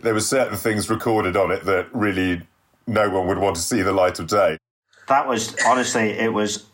there 0.00 0.14
were 0.14 0.20
certain 0.20 0.56
things 0.56 0.88
recorded 0.88 1.36
on 1.36 1.50
it 1.50 1.64
that 1.64 1.92
really 1.92 2.42
no 2.86 3.10
one 3.10 3.26
would 3.26 3.38
want 3.38 3.56
to 3.56 3.62
see 3.62 3.82
the 3.82 3.92
light 3.92 4.20
of 4.20 4.28
day. 4.28 4.58
That 5.08 5.26
was 5.26 5.56
honestly, 5.66 6.10
it 6.10 6.32
was 6.32 6.66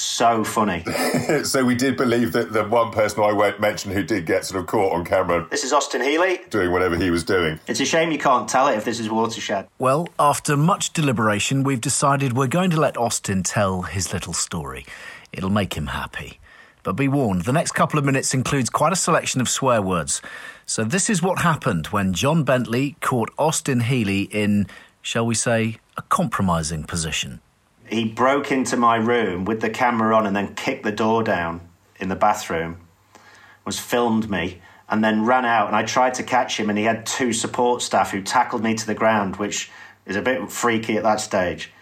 so 0.00 0.42
funny. 0.42 0.84
so 1.44 1.64
we 1.64 1.74
did 1.74 1.96
believe 1.96 2.32
that 2.32 2.52
the 2.52 2.64
one 2.64 2.90
person 2.90 3.22
I 3.22 3.32
won't 3.32 3.60
mention 3.60 3.92
who 3.92 4.02
did 4.02 4.26
get 4.26 4.44
sort 4.44 4.60
of 4.60 4.66
caught 4.66 4.92
on 4.92 5.04
camera. 5.04 5.46
This 5.50 5.64
is 5.64 5.72
Austin 5.72 6.00
Healey. 6.00 6.40
Doing 6.50 6.72
whatever 6.72 6.96
he 6.96 7.10
was 7.10 7.24
doing. 7.24 7.60
It's 7.66 7.80
a 7.80 7.84
shame 7.84 8.10
you 8.10 8.18
can't 8.18 8.48
tell 8.48 8.68
it 8.68 8.76
if 8.76 8.84
this 8.84 8.98
is 8.98 9.08
Watershed. 9.08 9.68
Well, 9.78 10.08
after 10.18 10.56
much 10.56 10.92
deliberation, 10.92 11.62
we've 11.62 11.80
decided 11.80 12.32
we're 12.32 12.46
going 12.46 12.70
to 12.70 12.80
let 12.80 12.96
Austin 12.96 13.42
tell 13.42 13.82
his 13.82 14.12
little 14.12 14.32
story. 14.32 14.86
It'll 15.32 15.50
make 15.50 15.74
him 15.74 15.88
happy. 15.88 16.40
But 16.82 16.94
be 16.94 17.08
warned, 17.08 17.42
the 17.42 17.52
next 17.52 17.72
couple 17.72 17.98
of 17.98 18.04
minutes 18.04 18.32
includes 18.32 18.70
quite 18.70 18.92
a 18.92 18.96
selection 18.96 19.40
of 19.40 19.48
swear 19.48 19.82
words. 19.82 20.22
So 20.64 20.82
this 20.82 21.10
is 21.10 21.22
what 21.22 21.40
happened 21.40 21.88
when 21.88 22.14
John 22.14 22.42
Bentley 22.42 22.96
caught 23.00 23.30
Austin 23.38 23.80
Healey 23.80 24.22
in, 24.22 24.66
shall 25.02 25.26
we 25.26 25.34
say, 25.34 25.76
a 25.96 26.02
compromising 26.02 26.84
position 26.84 27.40
he 27.90 28.04
broke 28.04 28.52
into 28.52 28.76
my 28.76 28.96
room 28.96 29.44
with 29.44 29.60
the 29.60 29.70
camera 29.70 30.14
on 30.16 30.26
and 30.26 30.34
then 30.34 30.54
kicked 30.54 30.84
the 30.84 30.92
door 30.92 31.22
down 31.22 31.60
in 31.98 32.08
the 32.08 32.16
bathroom, 32.16 32.78
was 33.64 33.78
filmed 33.78 34.30
me, 34.30 34.60
and 34.88 35.04
then 35.04 35.24
ran 35.24 35.44
out. 35.44 35.66
And 35.66 35.76
I 35.76 35.82
tried 35.82 36.14
to 36.14 36.22
catch 36.22 36.58
him, 36.58 36.68
and 36.68 36.78
he 36.78 36.84
had 36.84 37.04
two 37.04 37.32
support 37.32 37.82
staff 37.82 38.10
who 38.10 38.22
tackled 38.22 38.62
me 38.62 38.74
to 38.74 38.86
the 38.86 38.94
ground, 38.94 39.36
which 39.36 39.70
is 40.06 40.16
a 40.16 40.22
bit 40.22 40.50
freaky 40.50 40.96
at 40.96 41.02
that 41.02 41.20
stage. 41.20 41.72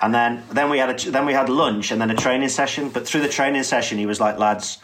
And 0.00 0.14
then, 0.14 0.42
then 0.50 0.70
we 0.70 0.78
had 0.78 0.90
a, 0.90 1.10
then 1.10 1.26
we 1.26 1.32
had 1.32 1.48
lunch 1.48 1.90
and 1.90 2.00
then 2.00 2.10
a 2.10 2.14
training 2.14 2.48
session. 2.48 2.88
But 2.88 3.06
through 3.06 3.20
the 3.20 3.28
training 3.28 3.62
session, 3.64 3.98
he 3.98 4.06
was 4.06 4.20
like, 4.20 4.38
"Lads, 4.38 4.78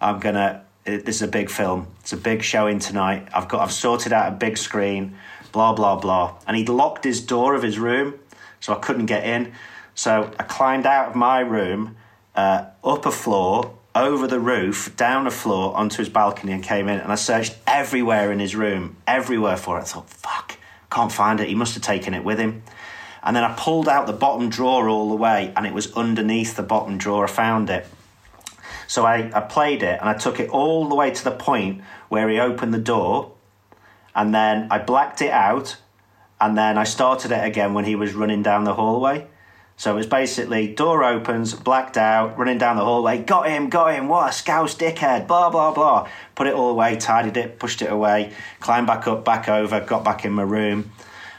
I'm 0.00 0.20
gonna. 0.20 0.62
This 0.84 1.16
is 1.16 1.22
a 1.22 1.28
big 1.28 1.50
film. 1.50 1.88
It's 2.00 2.12
a 2.12 2.16
big 2.16 2.42
showing 2.42 2.78
tonight. 2.78 3.28
I've 3.34 3.48
got. 3.48 3.62
I've 3.62 3.72
sorted 3.72 4.12
out 4.12 4.28
a 4.28 4.36
big 4.36 4.58
screen. 4.58 5.16
Blah 5.52 5.72
blah 5.72 5.96
blah." 5.96 6.34
And 6.46 6.56
he'd 6.56 6.68
locked 6.68 7.04
his 7.04 7.20
door 7.20 7.54
of 7.54 7.62
his 7.62 7.78
room 7.78 8.14
so 8.66 8.72
I 8.72 8.78
couldn't 8.80 9.06
get 9.06 9.24
in. 9.24 9.52
So 9.94 10.28
I 10.40 10.42
climbed 10.42 10.86
out 10.86 11.10
of 11.10 11.14
my 11.14 11.38
room, 11.38 11.96
uh, 12.34 12.64
up 12.82 13.06
a 13.06 13.12
floor, 13.12 13.76
over 13.94 14.26
the 14.26 14.40
roof, 14.40 14.96
down 14.96 15.28
a 15.28 15.30
floor, 15.30 15.72
onto 15.76 15.98
his 15.98 16.08
balcony, 16.08 16.52
and 16.52 16.64
came 16.64 16.88
in. 16.88 16.98
And 16.98 17.12
I 17.12 17.14
searched 17.14 17.56
everywhere 17.64 18.32
in 18.32 18.40
his 18.40 18.56
room, 18.56 18.96
everywhere 19.06 19.56
for 19.56 19.78
it. 19.78 19.82
I 19.82 19.84
thought, 19.84 20.10
fuck, 20.10 20.58
can't 20.90 21.12
find 21.12 21.38
it. 21.38 21.48
He 21.48 21.54
must 21.54 21.74
have 21.74 21.84
taken 21.84 22.12
it 22.12 22.24
with 22.24 22.40
him. 22.40 22.64
And 23.22 23.36
then 23.36 23.44
I 23.44 23.54
pulled 23.56 23.88
out 23.88 24.08
the 24.08 24.12
bottom 24.12 24.50
drawer 24.50 24.88
all 24.88 25.10
the 25.10 25.16
way, 25.16 25.52
and 25.54 25.64
it 25.64 25.72
was 25.72 25.92
underneath 25.92 26.56
the 26.56 26.64
bottom 26.64 26.98
drawer. 26.98 27.22
I 27.22 27.28
found 27.28 27.70
it. 27.70 27.86
So 28.88 29.06
I, 29.06 29.30
I 29.32 29.42
played 29.42 29.84
it, 29.84 30.00
and 30.00 30.08
I 30.08 30.14
took 30.14 30.40
it 30.40 30.50
all 30.50 30.88
the 30.88 30.96
way 30.96 31.12
to 31.12 31.22
the 31.22 31.30
point 31.30 31.82
where 32.08 32.28
he 32.28 32.40
opened 32.40 32.74
the 32.74 32.78
door, 32.78 33.30
and 34.12 34.34
then 34.34 34.66
I 34.72 34.78
blacked 34.78 35.22
it 35.22 35.30
out 35.30 35.76
and 36.40 36.56
then 36.56 36.76
I 36.76 36.84
started 36.84 37.32
it 37.32 37.44
again 37.44 37.74
when 37.74 37.84
he 37.84 37.96
was 37.96 38.14
running 38.14 38.42
down 38.42 38.64
the 38.64 38.74
hallway. 38.74 39.26
So 39.78 39.92
it 39.92 39.96
was 39.96 40.06
basically 40.06 40.74
door 40.74 41.04
opens, 41.04 41.52
blacked 41.52 41.98
out, 41.98 42.38
running 42.38 42.56
down 42.56 42.76
the 42.76 42.84
hallway, 42.84 43.18
got 43.18 43.48
him, 43.48 43.68
got 43.68 43.94
him, 43.94 44.08
what 44.08 44.30
a 44.30 44.32
scouse 44.32 44.74
dickhead, 44.74 45.26
blah, 45.26 45.50
blah, 45.50 45.72
blah. 45.72 46.08
Put 46.34 46.46
it 46.46 46.54
all 46.54 46.70
away, 46.70 46.96
tidied 46.96 47.36
it, 47.36 47.58
pushed 47.58 47.82
it 47.82 47.92
away, 47.92 48.32
climbed 48.58 48.86
back 48.86 49.06
up, 49.06 49.24
back 49.24 49.50
over, 49.50 49.80
got 49.80 50.02
back 50.02 50.24
in 50.24 50.32
my 50.32 50.42
room. 50.42 50.92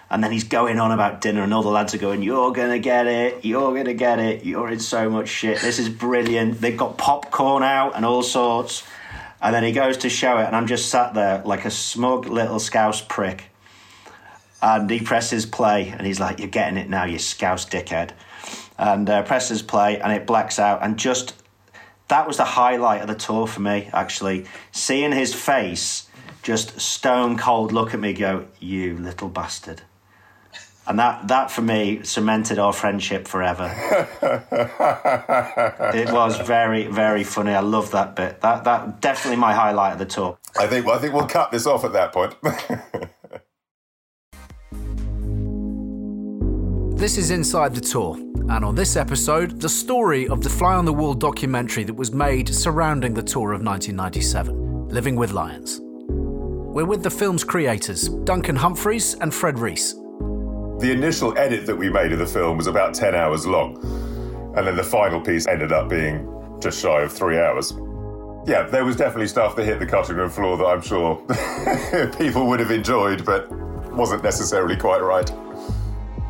And 0.09 0.23
then 0.23 0.31
he's 0.31 0.43
going 0.43 0.79
on 0.79 0.91
about 0.91 1.19
dinner, 1.19 1.41
and 1.41 1.53
all 1.53 1.63
the 1.63 1.69
lads 1.69 1.95
are 1.95 1.97
going, 1.97 2.21
You're 2.21 2.53
going 2.53 2.69
to 2.69 2.79
get 2.79 3.07
it, 3.07 3.43
you're 3.43 3.73
going 3.73 3.85
to 3.85 3.95
get 3.95 4.19
it, 4.19 4.45
you're 4.45 4.69
in 4.69 4.79
so 4.79 5.09
much 5.09 5.29
shit, 5.29 5.59
this 5.59 5.79
is 5.79 5.89
brilliant. 5.89 6.61
They've 6.61 6.77
got 6.77 6.97
popcorn 6.97 7.63
out 7.63 7.95
and 7.95 8.05
all 8.05 8.23
sorts. 8.23 8.83
And 9.41 9.53
then 9.53 9.63
he 9.63 9.71
goes 9.71 9.97
to 9.97 10.09
show 10.09 10.37
it, 10.37 10.45
and 10.45 10.55
I'm 10.55 10.67
just 10.67 10.89
sat 10.89 11.15
there 11.15 11.41
like 11.43 11.65
a 11.65 11.71
smug 11.71 12.27
little 12.27 12.59
scouse 12.59 13.01
prick. 13.01 13.49
And 14.61 14.89
he 14.89 14.99
presses 14.99 15.45
play, 15.45 15.89
and 15.89 16.05
he's 16.05 16.19
like, 16.19 16.39
You're 16.39 16.47
getting 16.47 16.77
it 16.77 16.89
now, 16.89 17.05
you 17.05 17.19
scouse 17.19 17.65
dickhead. 17.65 18.11
And 18.79 19.09
uh, 19.09 19.23
presses 19.23 19.61
play 19.61 19.99
and 19.99 20.11
it 20.11 20.27
blacks 20.27 20.59
out. 20.59 20.83
And 20.83 20.97
just 20.97 21.33
that 22.09 22.27
was 22.27 22.37
the 22.37 22.45
highlight 22.45 23.01
of 23.01 23.07
the 23.07 23.15
tour 23.15 23.47
for 23.47 23.59
me 23.61 23.89
actually. 23.91 24.45
Seeing 24.71 25.11
his 25.11 25.33
face 25.33 26.07
just 26.43 26.79
stone 26.79 27.37
cold 27.37 27.71
look 27.71 27.93
at 27.93 27.99
me 27.99 28.13
go 28.13 28.47
you 28.59 28.97
little 28.97 29.29
bastard. 29.29 29.81
And 30.85 30.99
that 30.99 31.27
that 31.27 31.51
for 31.51 31.61
me 31.61 32.03
cemented 32.03 32.59
our 32.59 32.71
friendship 32.71 33.27
forever. 33.27 33.67
It 35.93 36.11
was 36.11 36.37
very 36.39 36.87
very 36.87 37.23
funny. 37.23 37.51
I 37.51 37.59
love 37.59 37.91
that 37.91 38.15
bit. 38.15 38.41
That 38.41 38.63
that 38.63 39.01
definitely 39.01 39.37
my 39.37 39.53
highlight 39.53 39.93
of 39.93 39.99
the 39.99 40.05
tour. 40.05 40.37
I 40.59 40.67
think 40.67 40.87
i 40.87 40.97
think 40.97 41.13
we'll 41.13 41.27
cut 41.27 41.51
this 41.51 41.65
off 41.65 41.83
at 41.83 41.93
that 41.93 42.13
point 42.13 42.35
This 46.97 47.19
is 47.19 47.29
Inside 47.29 47.75
the 47.75 47.79
Tour, 47.79 48.15
and 48.49 48.65
on 48.65 48.73
this 48.73 48.95
episode, 48.95 49.61
the 49.61 49.69
story 49.69 50.27
of 50.27 50.41
the 50.41 50.49
Fly 50.49 50.73
on 50.73 50.83
the 50.83 50.91
Wall 50.91 51.13
documentary 51.13 51.83
that 51.83 51.93
was 51.93 52.11
made 52.11 52.49
surrounding 52.49 53.13
the 53.13 53.21
tour 53.21 53.53
of 53.53 53.61
1997, 53.61 54.87
Living 54.89 55.15
with 55.15 55.31
Lions. 55.31 55.79
We're 56.09 56.85
with 56.85 57.03
the 57.03 57.11
film's 57.11 57.43
creators, 57.43 58.09
Duncan 58.09 58.55
Humphreys 58.55 59.13
and 59.13 59.31
Fred 59.31 59.59
Rees. 59.59 59.93
The 60.79 60.91
initial 60.91 61.37
edit 61.37 61.67
that 61.67 61.75
we 61.75 61.91
made 61.91 62.13
of 62.13 62.17
the 62.17 62.25
film 62.25 62.57
was 62.57 62.65
about 62.65 62.95
10 62.95 63.13
hours 63.13 63.45
long, 63.45 63.77
and 64.57 64.65
then 64.65 64.75
the 64.75 64.83
final 64.83 65.21
piece 65.21 65.45
ended 65.45 65.71
up 65.71 65.89
being 65.89 66.27
just 66.59 66.81
shy 66.81 67.03
of 67.03 67.13
three 67.13 67.37
hours. 67.37 67.73
Yeah, 68.47 68.63
there 68.63 68.83
was 68.83 68.95
definitely 68.95 69.27
stuff 69.27 69.55
that 69.57 69.65
hit 69.65 69.77
the 69.77 69.85
cutting 69.85 70.15
room 70.15 70.31
floor 70.31 70.57
that 70.57 70.65
I'm 70.65 70.81
sure 70.81 71.17
people 72.17 72.47
would 72.47 72.59
have 72.59 72.71
enjoyed, 72.71 73.23
but 73.23 73.51
wasn't 73.91 74.23
necessarily 74.23 74.75
quite 74.75 75.03
right. 75.03 75.31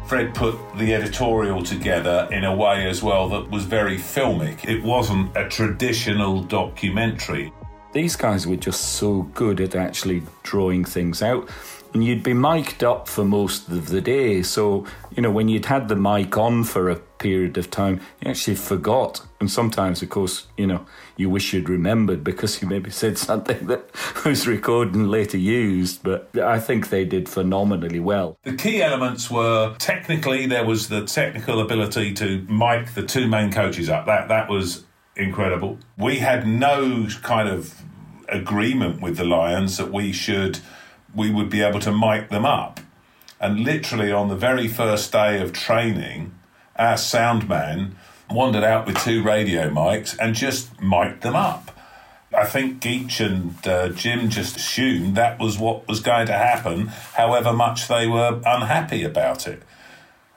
Fred 0.08 0.34
put 0.34 0.58
the 0.78 0.94
editorial 0.94 1.62
together 1.62 2.30
in 2.32 2.46
a 2.46 2.56
way 2.56 2.88
as 2.88 3.04
well 3.04 3.28
that 3.28 3.52
was 3.52 3.66
very 3.66 3.98
filmic. 3.98 4.66
It 4.66 4.82
wasn't 4.82 5.36
a 5.36 5.50
traditional 5.50 6.44
documentary. 6.44 7.52
These 7.92 8.16
guys 8.16 8.48
were 8.48 8.56
just 8.56 8.94
so 8.94 9.24
good 9.34 9.60
at 9.60 9.76
actually 9.76 10.24
drawing 10.44 10.86
things 10.86 11.22
out. 11.22 11.50
And 11.98 12.06
you'd 12.06 12.22
be 12.22 12.36
mic'd 12.36 12.84
up 12.84 13.08
for 13.08 13.26
most 13.26 13.70
of 13.70 13.88
the 13.88 14.02
day. 14.02 14.44
So, 14.44 14.86
you 15.16 15.24
know, 15.24 15.32
when 15.32 15.50
you'd 15.50 15.66
had 15.66 15.88
the 15.88 15.96
mic 15.96 16.38
on 16.38 16.64
for 16.64 16.92
a 16.92 16.98
period 16.98 17.58
of 17.58 17.72
time, 17.72 18.02
you 18.22 18.30
actually 18.30 18.54
forgot. 18.54 19.26
And 19.40 19.50
sometimes, 19.50 20.04
of 20.04 20.10
course, 20.10 20.46
you 20.58 20.68
know, 20.68 20.86
you 21.16 21.28
wish 21.28 21.54
you'd 21.54 21.68
remembered 21.68 22.24
because 22.24 22.62
you 22.62 22.68
maybe 22.68 22.92
said 22.92 23.18
something 23.18 23.66
that 23.66 23.90
was 24.26 24.46
recorded 24.48 24.94
and 24.94 25.10
later 25.10 25.40
used. 25.40 26.04
But 26.04 26.30
I 26.38 26.60
think 26.60 26.92
they 26.92 27.04
did 27.04 27.28
phenomenally 27.28 28.00
well. 28.00 28.38
The 28.44 28.54
key 28.54 28.84
elements 28.84 29.32
were 29.32 29.76
technically 29.80 30.46
there 30.46 30.66
was 30.66 30.90
the 30.90 31.04
technical 31.04 31.60
ability 31.60 32.14
to 32.14 32.44
mic 32.44 32.94
the 32.94 33.08
two 33.08 33.28
main 33.28 33.52
coaches 33.52 33.90
up. 33.90 34.06
That 34.06 34.28
that 34.28 34.52
was 34.52 34.84
incredible. 35.16 35.80
We 35.98 36.20
had 36.20 36.46
no 36.46 37.08
kind 37.24 37.50
of 37.50 37.82
agreement 38.30 39.02
with 39.02 39.18
the 39.18 39.26
Lions 39.26 39.78
that 39.78 39.92
we 39.92 40.12
should 40.12 40.60
we 41.16 41.32
would 41.32 41.50
be 41.50 41.62
able 41.62 41.80
to 41.82 41.92
mic 41.92 42.30
them 42.30 42.46
up. 42.46 42.80
And 43.40 43.60
literally 43.60 44.12
on 44.12 44.30
the 44.30 44.36
very 44.36 44.68
first 44.68 45.12
day 45.12 45.42
of 45.42 45.54
training, 45.54 46.34
our 46.76 46.98
sound 46.98 47.48
man 47.48 47.96
wandered 48.30 48.64
out 48.64 48.86
with 48.86 48.98
two 49.04 49.24
radio 49.24 49.70
mics 49.70 50.18
and 50.20 50.36
just 50.36 50.82
mic'd 50.82 51.22
them 51.22 51.36
up. 51.36 51.72
I 52.36 52.46
think 52.46 52.82
Geech 52.82 53.26
and 53.26 53.66
uh, 53.66 53.90
Jim 53.90 54.30
just 54.30 54.58
assumed 54.58 55.16
that 55.16 55.40
was 55.40 55.58
what 55.58 55.88
was 55.88 56.02
going 56.02 56.28
to 56.28 56.34
happen, 56.34 56.88
however 56.88 57.54
much 57.54 57.88
they 57.88 58.06
were 58.06 58.42
unhappy 58.46 59.04
about 59.04 59.48
it. 59.48 59.64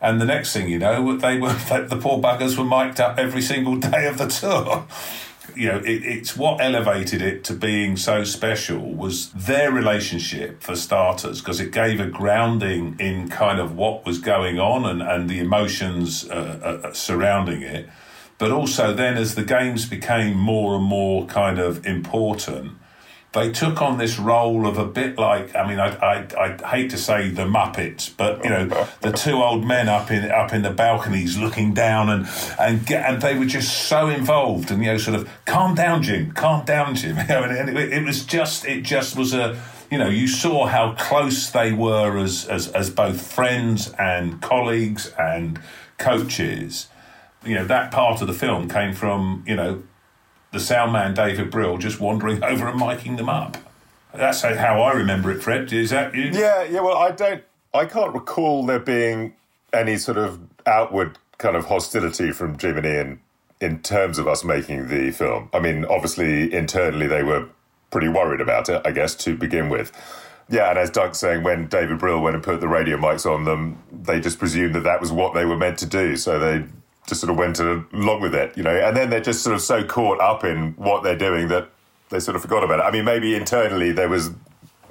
And 0.01 0.21
the 0.21 0.25
next 0.25 0.53
thing 0.53 0.69
you 0.69 0.79
know, 0.79 1.17
they 1.17 1.39
were 1.39 1.53
the 1.53 1.99
poor 2.01 2.23
buggers 2.23 2.57
were 2.57 2.65
mic'd 2.65 3.01
up 3.01 3.19
every 3.19 3.43
single 3.43 3.77
day 3.77 4.07
of 4.07 4.19
the 4.19 4.27
tour 4.29 4.87
you 5.57 5.69
know, 5.69 5.79
it, 5.79 6.05
it's 6.05 6.37
what 6.37 6.61
elevated 6.61 7.23
it 7.23 7.45
to 7.45 7.55
being 7.55 7.97
so 7.97 8.25
special 8.25 8.95
was 8.95 9.31
their 9.33 9.71
relationship 9.71 10.63
for 10.63 10.77
starters, 10.77 11.41
because 11.41 11.61
it 11.61 11.73
gave 11.73 12.01
a 12.01 12.07
grounding 12.07 12.97
in 12.99 13.29
kind 13.29 13.61
of 13.61 13.75
what 13.77 14.05
was 14.05 14.19
going 14.19 14.59
on 14.59 14.85
and, 14.85 15.03
and 15.03 15.29
the 15.29 15.39
emotions 15.39 16.29
uh, 16.31 16.81
uh, 16.85 16.93
surrounding 16.93 17.63
it. 17.63 17.89
But 18.39 18.51
also, 18.51 18.95
then 18.95 19.17
as 19.17 19.35
the 19.35 19.45
games 19.45 19.87
became 19.87 20.37
more 20.37 20.77
and 20.77 20.85
more 20.85 21.27
kind 21.27 21.59
of 21.59 21.85
important, 21.85 22.73
they 23.33 23.53
took 23.53 23.81
on 23.81 23.99
this 23.99 24.19
role 24.19 24.67
of 24.67 24.77
a 24.77 24.85
bit 24.85 25.17
like 25.17 25.55
I 25.55 25.69
mean 25.69 25.79
I, 25.79 25.95
I, 25.97 26.27
I 26.37 26.69
hate 26.69 26.91
to 26.91 26.99
say 26.99 27.29
the 27.29 27.45
Muppets, 27.45 28.11
but 28.17 28.43
you 28.43 28.51
know 28.51 28.67
the 29.03 29.13
two 29.13 29.43
old 29.43 29.65
men 29.65 29.89
up 29.89 30.11
in 30.11 30.29
up 30.31 30.53
in 30.53 30.63
the 30.63 30.71
balconies 30.71 31.39
looking 31.39 31.73
down 31.73 32.11
and 32.11 32.29
and 32.59 32.85
get, 32.85 33.09
and 33.09 33.23
they 33.23 33.39
were 33.39 33.47
just 33.47 33.87
so 33.87 34.09
involved 34.09 34.71
and 34.71 34.83
you 34.83 34.91
know 34.91 34.99
sort 34.99 35.17
of 35.17 35.29
calm 35.45 35.75
down 35.75 36.03
Jim, 36.03 36.33
calm 36.33 36.65
down 36.65 36.95
Jim, 36.95 37.17
you 37.21 37.27
know, 37.29 37.45
and, 37.45 37.71
it, 37.71 37.93
it 37.93 38.05
was 38.05 38.25
just 38.25 38.65
it 38.65 38.83
just 38.83 39.17
was 39.17 39.33
a 39.33 39.61
you 39.91 39.99
know 39.99 40.09
you 40.09 40.27
saw 40.27 40.67
how 40.67 40.95
close 40.95 41.51
they 41.51 41.73
were 41.73 42.19
as 42.19 42.47
as 42.47 42.69
as 42.69 42.91
both 42.91 43.33
friends 43.33 43.93
and 43.99 44.43
colleagues 44.43 45.13
and 45.19 45.61
coaches. 45.99 46.89
You 47.45 47.55
know 47.55 47.65
that 47.67 47.93
part 47.93 48.21
of 48.21 48.27
the 48.27 48.35
film 48.35 48.69
came 48.69 48.93
from 48.93 49.45
you 49.47 49.55
know 49.55 49.85
the 50.53 50.61
sound 50.61 50.93
man 50.93 51.15
David 51.15 51.51
Brill 51.51 51.79
just 51.79 52.01
wandering 52.01 52.43
over 52.45 52.69
and 52.69 52.81
miking 52.81 53.17
them 53.17 53.29
up. 53.29 53.57
That's 54.13 54.43
how 54.43 54.83
I 54.83 54.93
remember 54.93 55.31
it, 55.31 55.41
Fred. 55.43 55.73
Is 55.73 55.91
that 55.91 56.15
you? 56.15 56.31
Yeah, 56.33 56.65
yeah. 56.65 56.81
Well, 56.81 56.97
I 56.97 57.13
don't. 57.13 57.45
I 57.73 57.85
can't 57.85 58.13
recall 58.13 58.67
there 58.67 58.81
being 58.81 59.35
any 59.73 59.97
sort 59.97 60.19
of 60.19 60.41
outward 60.67 61.19
kind 61.39 61.57
of 61.57 61.67
hostility 61.67 62.33
from 62.33 62.59
Jim 62.59 62.77
and 62.77 62.87
Ian 62.87 63.21
in 63.61 63.81
terms 63.81 64.19
of 64.19 64.27
us 64.27 64.43
making 64.43 64.89
the 64.89 65.11
film. 65.11 65.49
I 65.53 65.61
mean, 65.61 65.85
obviously 65.85 66.53
internally 66.53 67.07
they 67.07 67.23
were 67.23 67.47
pretty 67.91 68.09
worried 68.09 68.41
about 68.41 68.69
it, 68.69 68.83
I 68.85 68.91
guess, 68.91 69.15
to 69.17 69.37
begin 69.37 69.69
with. 69.69 69.93
Yeah, 70.49 70.71
and 70.71 70.79
as 70.79 70.91
Doug's 70.91 71.19
saying, 71.19 71.45
when 71.45 71.69
David 71.69 71.99
Brill 71.99 72.21
went 72.21 72.35
and 72.35 72.45
put 72.45 72.61
the 72.61 72.69
radio 72.69 72.97
mics 72.97 73.25
on 73.25 73.45
them, 73.45 73.83
they 73.93 74.19
just 74.19 74.39
presumed 74.39 74.75
that 74.75 74.83
that 74.83 75.01
was 75.01 75.13
what 75.13 75.33
they 75.33 75.45
were 75.45 75.57
meant 75.57 75.79
to 75.79 75.87
do. 75.87 76.17
So 76.17 76.39
they 76.41 76.65
just 77.11 77.21
sort 77.21 77.31
of 77.31 77.37
went 77.37 77.59
along 77.59 78.23
with 78.23 78.35
it, 78.35 78.57
you 78.57 78.63
know. 78.63 78.75
And 78.75 78.97
then 78.97 79.11
they're 79.11 79.21
just 79.21 79.43
sort 79.43 79.55
of 79.55 79.61
so 79.61 79.85
caught 79.85 80.21
up 80.21 80.45
in 80.45 80.73
what 80.73 81.03
they're 81.03 81.19
doing 81.19 81.49
that 81.49 81.69
they 82.09 82.21
sort 82.21 82.37
of 82.37 82.43
forgot 82.43 82.65
about 82.65 82.79
it. 82.79 82.83
I 82.83 82.91
mean, 82.91 83.05
maybe 83.05 83.35
internally 83.35 83.93
there 83.93 84.09
was 84.09 84.31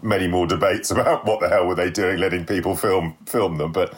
many 0.04 0.28
more 0.28 0.46
debates 0.46 0.92
about 0.96 1.26
what 1.26 1.40
the 1.40 1.50
hell 1.50 1.66
were 1.66 1.76
they 1.76 1.90
doing, 1.90 2.20
letting 2.20 2.46
people 2.46 2.76
film 2.76 3.18
film 3.26 3.58
them, 3.58 3.72
but. 3.72 3.96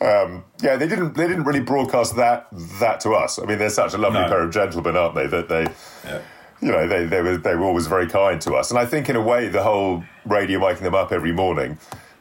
Um, 0.00 0.44
yeah, 0.62 0.76
they 0.76 0.86
didn't. 0.86 1.14
They 1.14 1.26
didn't 1.26 1.42
really 1.42 1.58
broadcast 1.58 2.14
that 2.14 2.46
that 2.78 3.00
to 3.00 3.14
us. 3.14 3.40
I 3.40 3.46
mean, 3.46 3.58
they're 3.58 3.68
such 3.68 3.94
a 3.94 3.98
lovely 3.98 4.20
no. 4.20 4.28
pair 4.28 4.44
of 4.44 4.52
gentlemen, 4.52 4.96
aren't 4.96 5.16
they? 5.16 5.26
That 5.26 5.48
they, 5.48 5.62
yeah. 6.04 6.22
you 6.60 6.70
know, 6.70 6.86
they 6.86 7.04
they 7.04 7.20
were 7.20 7.36
they 7.36 7.56
were 7.56 7.64
always 7.64 7.88
very 7.88 8.06
kind 8.06 8.40
to 8.42 8.54
us. 8.54 8.70
And 8.70 8.78
I 8.78 8.86
think, 8.86 9.08
in 9.08 9.16
a 9.16 9.20
way, 9.20 9.48
the 9.48 9.64
whole 9.64 10.04
radio 10.24 10.60
waking 10.60 10.84
them 10.84 10.94
up 10.94 11.10
every 11.10 11.32
morning 11.32 11.78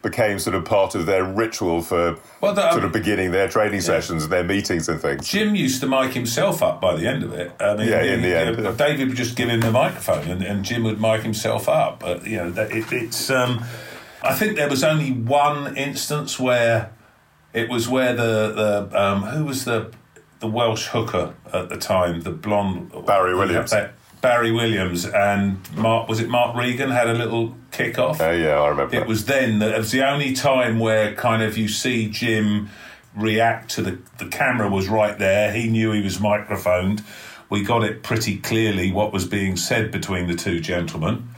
became 0.10 0.40
sort 0.40 0.56
of 0.56 0.64
part 0.64 0.96
of 0.96 1.06
their 1.06 1.24
ritual 1.24 1.82
for 1.82 2.18
well, 2.40 2.54
the, 2.54 2.72
sort 2.72 2.86
of 2.86 2.94
beginning 2.94 3.32
their 3.32 3.48
training 3.50 3.76
yeah. 3.76 3.80
sessions 3.82 4.24
and 4.24 4.32
their 4.32 4.44
meetings 4.44 4.88
and 4.88 5.02
things. 5.02 5.28
Jim 5.28 5.54
used 5.54 5.82
to 5.82 5.88
mic 5.88 6.14
himself 6.14 6.64
up 6.64 6.80
by 6.80 6.96
the 6.96 7.06
end 7.08 7.24
of 7.24 7.34
it. 7.34 7.52
I 7.60 7.76
mean, 7.76 7.90
yeah, 7.90 8.04
in 8.04 8.22
the 8.22 8.38
end, 8.38 8.58
know, 8.64 8.74
David 8.74 9.10
would 9.10 9.18
just 9.18 9.36
give 9.36 9.50
him 9.50 9.60
the 9.60 9.72
microphone, 9.72 10.30
and, 10.30 10.42
and 10.42 10.64
Jim 10.64 10.84
would 10.84 11.02
mic 11.02 11.24
himself 11.24 11.68
up. 11.68 12.00
But 12.00 12.26
you 12.26 12.38
know, 12.38 12.62
it, 12.62 12.92
it's. 12.92 13.30
Um, 13.30 13.64
I 14.24 14.34
think 14.34 14.56
there 14.56 14.70
was 14.70 14.84
only 14.84 15.12
one 15.12 15.76
instance 15.78 16.40
where 16.40 16.92
it 17.54 17.70
was 17.70 17.90
where 17.90 18.14
the 18.14 18.88
the 18.92 19.02
um, 19.02 19.24
who 19.24 19.46
was 19.46 19.66
the 19.66 19.92
the 20.40 20.48
Welsh 20.48 20.88
hooker 20.88 21.36
at 21.52 21.70
the 21.70 21.78
time, 21.78 22.22
the 22.22 22.32
blonde 22.32 22.94
Barry 23.06 23.36
Williams. 23.36 23.74
Barry 24.28 24.52
Williams 24.52 25.06
and 25.06 25.58
Mark 25.74 26.10
was 26.10 26.20
it 26.20 26.28
Mark 26.28 26.54
Regan 26.54 26.90
had 26.90 27.08
a 27.08 27.14
little 27.14 27.56
kick 27.72 27.98
off. 27.98 28.20
Oh 28.20 28.28
uh, 28.28 28.34
yeah, 28.34 28.60
I 28.60 28.68
remember. 28.68 28.94
It 28.94 29.00
that. 29.00 29.08
was 29.08 29.24
then 29.24 29.60
that 29.60 29.74
it 29.74 29.78
was 29.78 29.92
the 29.92 30.06
only 30.06 30.34
time 30.34 30.80
where 30.80 31.16
kind 31.16 31.42
of 31.42 31.58
you 31.58 31.70
see 31.70 32.10
Jim 32.10 32.70
react 33.16 33.72
to 33.72 33.82
the 33.82 34.00
the 34.18 34.28
camera 34.28 34.70
was 34.70 34.90
right 34.90 35.18
there. 35.18 35.54
He 35.54 35.70
knew 35.70 35.94
he 35.94 36.02
was 36.02 36.20
microphoned. 36.20 37.06
We 37.50 37.64
got 37.64 37.86
it 37.86 38.04
pretty 38.04 38.38
clearly 38.40 38.92
what 38.92 39.14
was 39.14 39.26
being 39.26 39.56
said 39.56 39.94
between 39.94 40.28
the 40.28 40.36
two 40.36 40.60
gentlemen. 40.60 41.30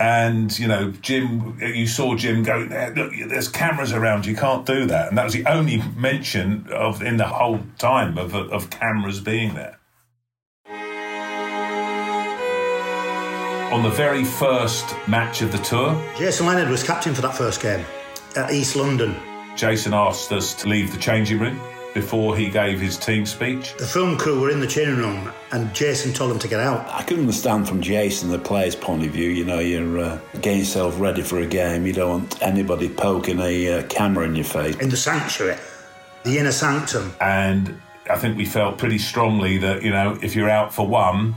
And 0.00 0.58
you 0.58 0.66
know, 0.66 0.90
Jim, 1.00 1.58
you 1.60 1.86
saw 1.86 2.16
Jim 2.16 2.42
go. 2.42 2.56
Look, 2.96 3.12
there's 3.28 3.46
cameras 3.46 3.92
around. 3.92 4.26
You 4.26 4.34
can't 4.34 4.66
do 4.66 4.86
that. 4.86 5.10
And 5.10 5.16
that 5.16 5.24
was 5.24 5.34
the 5.34 5.46
only 5.46 5.80
mention 5.96 6.66
of 6.72 7.02
in 7.02 7.18
the 7.18 7.28
whole 7.28 7.60
time 7.78 8.18
of 8.18 8.34
of 8.34 8.68
cameras 8.68 9.20
being 9.20 9.54
there. 9.54 9.78
On 13.72 13.82
the 13.82 13.88
very 13.88 14.22
first 14.22 14.94
match 15.08 15.40
of 15.40 15.50
the 15.50 15.56
tour, 15.56 15.98
Jason 16.18 16.44
Leonard 16.44 16.68
was 16.68 16.82
captain 16.82 17.14
for 17.14 17.22
that 17.22 17.34
first 17.34 17.62
game 17.62 17.82
at 18.36 18.52
East 18.52 18.76
London. 18.76 19.16
Jason 19.56 19.94
asked 19.94 20.30
us 20.30 20.52
to 20.56 20.68
leave 20.68 20.92
the 20.92 20.98
changing 20.98 21.38
room 21.38 21.58
before 21.94 22.36
he 22.36 22.50
gave 22.50 22.78
his 22.78 22.98
team 22.98 23.24
speech. 23.24 23.74
The 23.78 23.86
film 23.86 24.18
crew 24.18 24.42
were 24.42 24.50
in 24.50 24.60
the 24.60 24.66
changing 24.66 24.98
room, 24.98 25.32
and 25.52 25.74
Jason 25.74 26.12
told 26.12 26.30
them 26.30 26.38
to 26.40 26.48
get 26.48 26.60
out. 26.60 26.86
I 26.90 27.02
can 27.02 27.18
understand 27.18 27.66
from 27.66 27.80
Jason, 27.80 28.28
the 28.28 28.38
player's 28.38 28.76
point 28.76 29.06
of 29.06 29.10
view. 29.10 29.30
You 29.30 29.46
know, 29.46 29.58
you're 29.60 30.00
uh, 30.00 30.20
getting 30.42 30.58
yourself 30.58 31.00
ready 31.00 31.22
for 31.22 31.38
a 31.38 31.46
game. 31.46 31.86
You 31.86 31.94
don't 31.94 32.10
want 32.10 32.42
anybody 32.42 32.90
poking 32.90 33.40
a 33.40 33.78
uh, 33.78 33.82
camera 33.84 34.26
in 34.26 34.34
your 34.36 34.44
face. 34.44 34.76
In 34.80 34.90
the 34.90 34.98
sanctuary, 34.98 35.56
the 36.24 36.36
inner 36.36 36.52
sanctum. 36.52 37.14
And 37.22 37.80
I 38.10 38.18
think 38.18 38.36
we 38.36 38.44
felt 38.44 38.76
pretty 38.76 38.98
strongly 38.98 39.56
that, 39.58 39.82
you 39.82 39.92
know, 39.92 40.18
if 40.20 40.36
you're 40.36 40.50
out 40.50 40.74
for 40.74 40.86
one, 40.86 41.36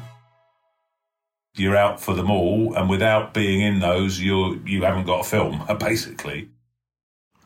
you're 1.55 1.75
out 1.77 1.99
for 1.99 2.13
them 2.13 2.29
all. 2.29 2.75
And 2.75 2.89
without 2.89 3.33
being 3.33 3.61
in 3.61 3.79
those, 3.79 4.19
you 4.19 4.61
you 4.65 4.83
haven't 4.83 5.05
got 5.05 5.21
a 5.21 5.29
film, 5.29 5.63
basically. 5.79 6.49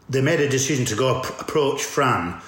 They 0.10 0.22
made 0.22 0.40
a 0.40 0.50
decision 0.50 0.86
to 0.86 0.96
go 0.96 1.20
ap- 1.20 1.42
approach 1.42 1.84
Fran 1.84 2.42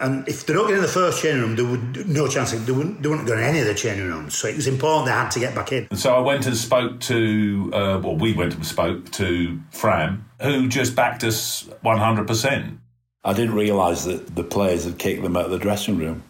and 0.00 0.26
if 0.26 0.46
they 0.46 0.54
don't 0.54 0.66
get 0.66 0.76
in 0.76 0.82
the 0.82 0.88
first 0.88 1.22
changing 1.22 1.42
room, 1.42 1.56
there 1.56 1.66
would 1.66 2.08
no 2.08 2.26
chance. 2.26 2.52
They 2.52 2.72
wouldn't, 2.72 3.02
they 3.02 3.08
wouldn't 3.08 3.28
go 3.28 3.34
in 3.34 3.40
any 3.40 3.60
of 3.60 3.66
the 3.66 3.74
changing 3.74 4.06
rooms. 4.06 4.34
So 4.34 4.48
it 4.48 4.56
was 4.56 4.66
important 4.66 5.06
they 5.06 5.12
had 5.12 5.30
to 5.32 5.38
get 5.38 5.54
back 5.54 5.72
in. 5.72 5.88
And 5.90 5.98
so 5.98 6.16
I 6.16 6.20
went 6.20 6.46
and 6.46 6.56
spoke 6.56 7.00
to, 7.00 7.70
uh, 7.74 8.00
well, 8.02 8.16
we 8.16 8.32
went 8.32 8.54
and 8.54 8.66
spoke 8.66 9.10
to 9.12 9.60
Fran, 9.70 10.24
who 10.40 10.68
just 10.68 10.96
backed 10.96 11.22
us 11.22 11.68
100%. 11.84 12.78
I 13.24 13.32
didn't 13.34 13.54
realise 13.54 14.04
that 14.04 14.34
the 14.34 14.42
players 14.42 14.84
had 14.84 14.98
kicked 14.98 15.22
them 15.22 15.36
out 15.36 15.44
of 15.44 15.50
the 15.50 15.58
dressing 15.58 15.98
room. 15.98 16.22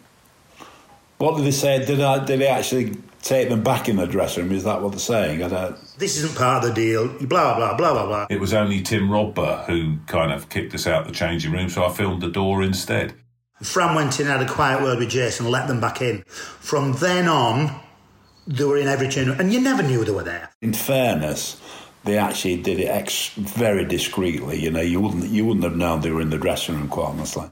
What 1.17 1.37
did 1.37 1.45
they 1.45 1.51
say? 1.51 1.85
Did 1.85 2.01
I, 2.01 2.25
did 2.25 2.41
they 2.41 2.47
actually 2.47 2.97
take 3.21 3.49
them 3.49 3.63
back 3.63 3.87
in 3.87 3.95
the 3.95 4.05
dressing 4.05 4.43
room? 4.43 4.53
Is 4.53 4.63
that 4.63 4.81
what 4.81 4.91
they're 4.91 4.99
saying? 4.99 5.43
I 5.43 5.49
don't. 5.49 5.77
This 5.97 6.17
isn't 6.17 6.35
part 6.37 6.63
of 6.63 6.69
the 6.69 6.75
deal. 6.75 7.07
Blah 7.07 7.55
blah 7.55 7.75
blah 7.75 7.93
blah 7.93 8.05
blah. 8.05 8.27
It 8.29 8.39
was 8.39 8.53
only 8.53 8.81
Tim 8.81 9.09
Rodber 9.09 9.65
who 9.65 9.97
kind 10.07 10.31
of 10.31 10.49
kicked 10.49 10.73
us 10.73 10.87
out 10.87 11.05
the 11.05 11.13
changing 11.13 11.51
room, 11.51 11.69
so 11.69 11.85
I 11.85 11.91
filmed 11.91 12.21
the 12.21 12.29
door 12.29 12.63
instead. 12.63 13.13
Fran 13.61 13.95
went 13.95 14.19
in, 14.19 14.25
had 14.25 14.41
a 14.41 14.47
quiet 14.47 14.81
word 14.81 14.97
with 14.99 15.09
Jason, 15.09 15.49
let 15.49 15.67
them 15.67 15.79
back 15.79 16.01
in. 16.01 16.23
From 16.25 16.93
then 16.93 17.27
on, 17.27 17.79
they 18.47 18.63
were 18.63 18.77
in 18.77 18.87
every 18.87 19.07
changing 19.07 19.29
room, 19.33 19.39
and 19.39 19.53
you 19.53 19.61
never 19.61 19.83
knew 19.83 20.03
they 20.03 20.11
were 20.11 20.23
there. 20.23 20.49
In 20.61 20.73
fairness, 20.73 21.61
they 22.03 22.17
actually 22.17 22.59
did 22.61 22.79
it 22.79 22.87
ex- 22.87 23.29
very 23.29 23.85
discreetly. 23.85 24.59
You 24.59 24.71
know, 24.71 24.81
you 24.81 24.99
wouldn't 24.99 25.25
you 25.29 25.45
wouldn't 25.45 25.63
have 25.63 25.75
known 25.75 26.01
they 26.01 26.11
were 26.11 26.21
in 26.21 26.31
the 26.31 26.37
dressing 26.37 26.75
room, 26.75 26.87
quite 26.87 27.09
honestly. 27.09 27.51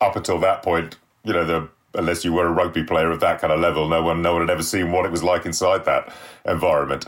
Up 0.00 0.16
until 0.16 0.40
that 0.40 0.62
point, 0.62 0.96
you 1.22 1.32
know, 1.32 1.44
the 1.44 1.68
unless 1.94 2.24
you 2.24 2.32
were 2.32 2.46
a 2.46 2.52
rugby 2.52 2.84
player 2.84 3.10
of 3.10 3.20
that 3.20 3.40
kind 3.40 3.52
of 3.52 3.60
level, 3.60 3.88
no 3.88 4.02
one 4.02 4.22
no 4.22 4.32
one 4.32 4.42
had 4.42 4.50
ever 4.50 4.62
seen 4.62 4.92
what 4.92 5.04
it 5.04 5.10
was 5.10 5.22
like 5.22 5.46
inside 5.46 5.84
that 5.84 6.12
environment. 6.46 7.06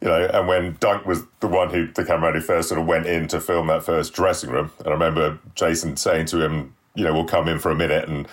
You 0.00 0.08
know, 0.08 0.26
and 0.32 0.48
when 0.48 0.76
Dunk 0.80 1.06
was 1.06 1.22
the 1.40 1.46
one 1.46 1.70
who 1.70 1.86
the 1.86 2.04
camera 2.04 2.40
first 2.40 2.68
sort 2.68 2.80
of 2.80 2.86
went 2.86 3.06
in 3.06 3.28
to 3.28 3.40
film 3.40 3.68
that 3.68 3.84
first 3.84 4.14
dressing 4.14 4.50
room, 4.50 4.72
and 4.80 4.88
I 4.88 4.92
remember 4.92 5.38
Jason 5.54 5.96
saying 5.96 6.26
to 6.26 6.44
him, 6.44 6.74
you 6.94 7.04
know, 7.04 7.12
we'll 7.12 7.24
come 7.24 7.48
in 7.48 7.58
for 7.60 7.70
a 7.70 7.76
minute 7.76 8.08
and 8.08 8.26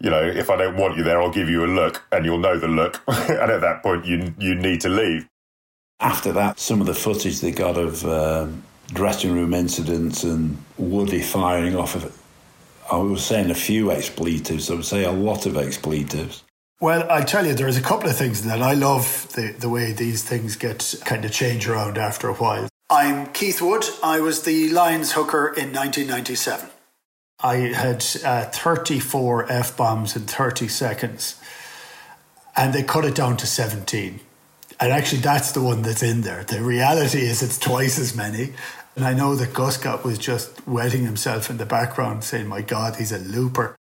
you 0.00 0.10
know, 0.10 0.22
if 0.22 0.48
I 0.48 0.56
don't 0.56 0.76
want 0.76 0.96
you 0.96 1.02
there, 1.02 1.20
I'll 1.20 1.30
give 1.30 1.48
you 1.50 1.64
a 1.64 1.66
look, 1.66 2.04
and 2.12 2.24
you'll 2.24 2.38
know 2.38 2.58
the 2.58 2.68
look. 2.68 3.02
and 3.08 3.50
at 3.50 3.60
that 3.60 3.82
point, 3.82 4.06
you 4.06 4.34
you 4.38 4.54
need 4.54 4.80
to 4.82 4.88
leave. 4.88 5.26
After 6.00 6.32
that, 6.32 6.60
some 6.60 6.80
of 6.80 6.86
the 6.86 6.94
footage 6.94 7.40
they 7.40 7.50
got 7.50 7.76
of 7.76 8.04
uh, 8.04 8.46
dressing 8.88 9.32
room 9.34 9.52
incidents 9.52 10.22
and 10.22 10.56
Woody 10.76 11.20
firing 11.20 11.74
off 11.74 11.96
of, 11.96 12.16
I 12.90 12.96
was 12.96 13.24
saying 13.24 13.50
a 13.50 13.54
few 13.54 13.90
expletives. 13.92 14.70
I 14.70 14.74
would 14.74 14.84
say 14.84 15.04
a 15.04 15.12
lot 15.12 15.46
of 15.46 15.56
expletives. 15.56 16.44
Well, 16.80 17.10
I 17.10 17.22
tell 17.22 17.44
you, 17.44 17.54
there's 17.54 17.76
a 17.76 17.82
couple 17.82 18.08
of 18.08 18.16
things 18.16 18.44
that 18.44 18.62
I 18.62 18.74
love 18.74 19.32
the, 19.34 19.52
the 19.58 19.68
way 19.68 19.92
these 19.92 20.22
things 20.22 20.56
get 20.56 20.94
kind 21.04 21.24
of 21.24 21.32
change 21.32 21.68
around 21.68 21.98
after 21.98 22.28
a 22.28 22.34
while. 22.34 22.68
I'm 22.88 23.26
Keith 23.32 23.60
Wood. 23.60 23.84
I 24.02 24.20
was 24.20 24.42
the 24.42 24.70
Lions 24.70 25.12
hooker 25.12 25.48
in 25.48 25.72
1997. 25.72 26.70
I 27.40 27.56
had 27.56 28.04
uh, 28.24 28.44
34 28.46 29.52
F 29.52 29.76
bombs 29.76 30.16
in 30.16 30.22
30 30.22 30.68
seconds, 30.68 31.40
and 32.56 32.72
they 32.72 32.82
cut 32.82 33.04
it 33.04 33.14
down 33.14 33.36
to 33.38 33.46
17. 33.46 34.20
And 34.80 34.92
actually, 34.92 35.20
that's 35.20 35.52
the 35.52 35.62
one 35.62 35.82
that's 35.82 36.02
in 36.02 36.22
there. 36.22 36.44
The 36.44 36.62
reality 36.62 37.20
is, 37.20 37.42
it's 37.42 37.58
twice 37.58 37.98
as 37.98 38.16
many. 38.16 38.54
And 38.98 39.06
I 39.06 39.14
know 39.14 39.36
that 39.36 39.50
Guscott 39.50 40.02
was 40.02 40.18
just 40.18 40.66
wetting 40.66 41.04
himself 41.04 41.50
in 41.50 41.56
the 41.56 41.64
background, 41.64 42.24
saying, 42.24 42.48
My 42.48 42.62
God, 42.62 42.96
he's 42.96 43.12
a 43.12 43.18
looper. 43.18 43.76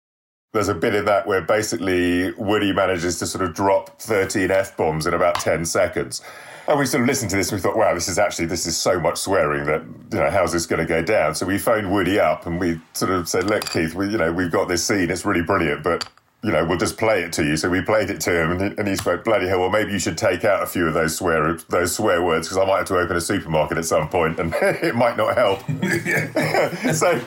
There's 0.52 0.68
a 0.68 0.74
bit 0.74 0.94
in 0.94 1.06
that 1.06 1.26
where 1.26 1.40
basically 1.40 2.32
Woody 2.32 2.70
manages 2.70 3.18
to 3.20 3.26
sort 3.26 3.42
of 3.42 3.54
drop 3.54 3.98
13 3.98 4.50
F 4.50 4.76
bombs 4.76 5.06
in 5.06 5.14
about 5.14 5.36
10 5.36 5.64
seconds. 5.64 6.20
And 6.68 6.78
we 6.78 6.84
sort 6.84 7.00
of 7.00 7.06
listened 7.06 7.30
to 7.30 7.36
this 7.36 7.50
and 7.50 7.58
we 7.58 7.62
thought, 7.62 7.78
wow, 7.78 7.94
this 7.94 8.08
is 8.08 8.18
actually, 8.18 8.44
this 8.44 8.66
is 8.66 8.76
so 8.76 9.00
much 9.00 9.16
swearing 9.16 9.64
that, 9.64 9.80
you 10.12 10.18
know, 10.18 10.28
how's 10.28 10.52
this 10.52 10.66
going 10.66 10.80
to 10.80 10.86
go 10.86 11.00
down? 11.00 11.34
So 11.34 11.46
we 11.46 11.56
phoned 11.56 11.90
Woody 11.90 12.20
up 12.20 12.44
and 12.44 12.60
we 12.60 12.78
sort 12.92 13.10
of 13.10 13.26
said, 13.26 13.44
look, 13.44 13.64
Keith, 13.70 13.94
we, 13.94 14.10
you 14.10 14.18
know, 14.18 14.30
we've 14.30 14.52
got 14.52 14.68
this 14.68 14.84
scene. 14.84 15.08
It's 15.08 15.24
really 15.24 15.42
brilliant, 15.42 15.82
but, 15.82 16.06
you 16.46 16.52
know, 16.52 16.64
we'll 16.64 16.78
just 16.78 16.96
play 16.96 17.24
it 17.24 17.32
to 17.32 17.44
you. 17.44 17.56
So 17.56 17.68
we 17.68 17.82
played 17.82 18.08
it 18.08 18.20
to 18.20 18.40
him 18.40 18.52
and 18.52 18.60
he, 18.60 18.78
and 18.78 18.86
he 18.86 18.94
spoke, 18.94 19.24
bloody 19.24 19.48
hell, 19.48 19.58
well, 19.58 19.68
maybe 19.68 19.90
you 19.90 19.98
should 19.98 20.16
take 20.16 20.44
out 20.44 20.62
a 20.62 20.66
few 20.66 20.86
of 20.86 20.94
those 20.94 21.16
swear, 21.16 21.54
those 21.68 21.92
swear 21.92 22.22
words 22.22 22.46
because 22.46 22.56
I 22.56 22.64
might 22.64 22.78
have 22.78 22.86
to 22.86 22.98
open 22.98 23.16
a 23.16 23.20
supermarket 23.20 23.78
at 23.78 23.84
some 23.84 24.08
point 24.08 24.38
and 24.38 24.54
it 24.62 24.94
might 24.94 25.16
not 25.16 25.36
help. 25.36 25.58
so, 26.94 27.18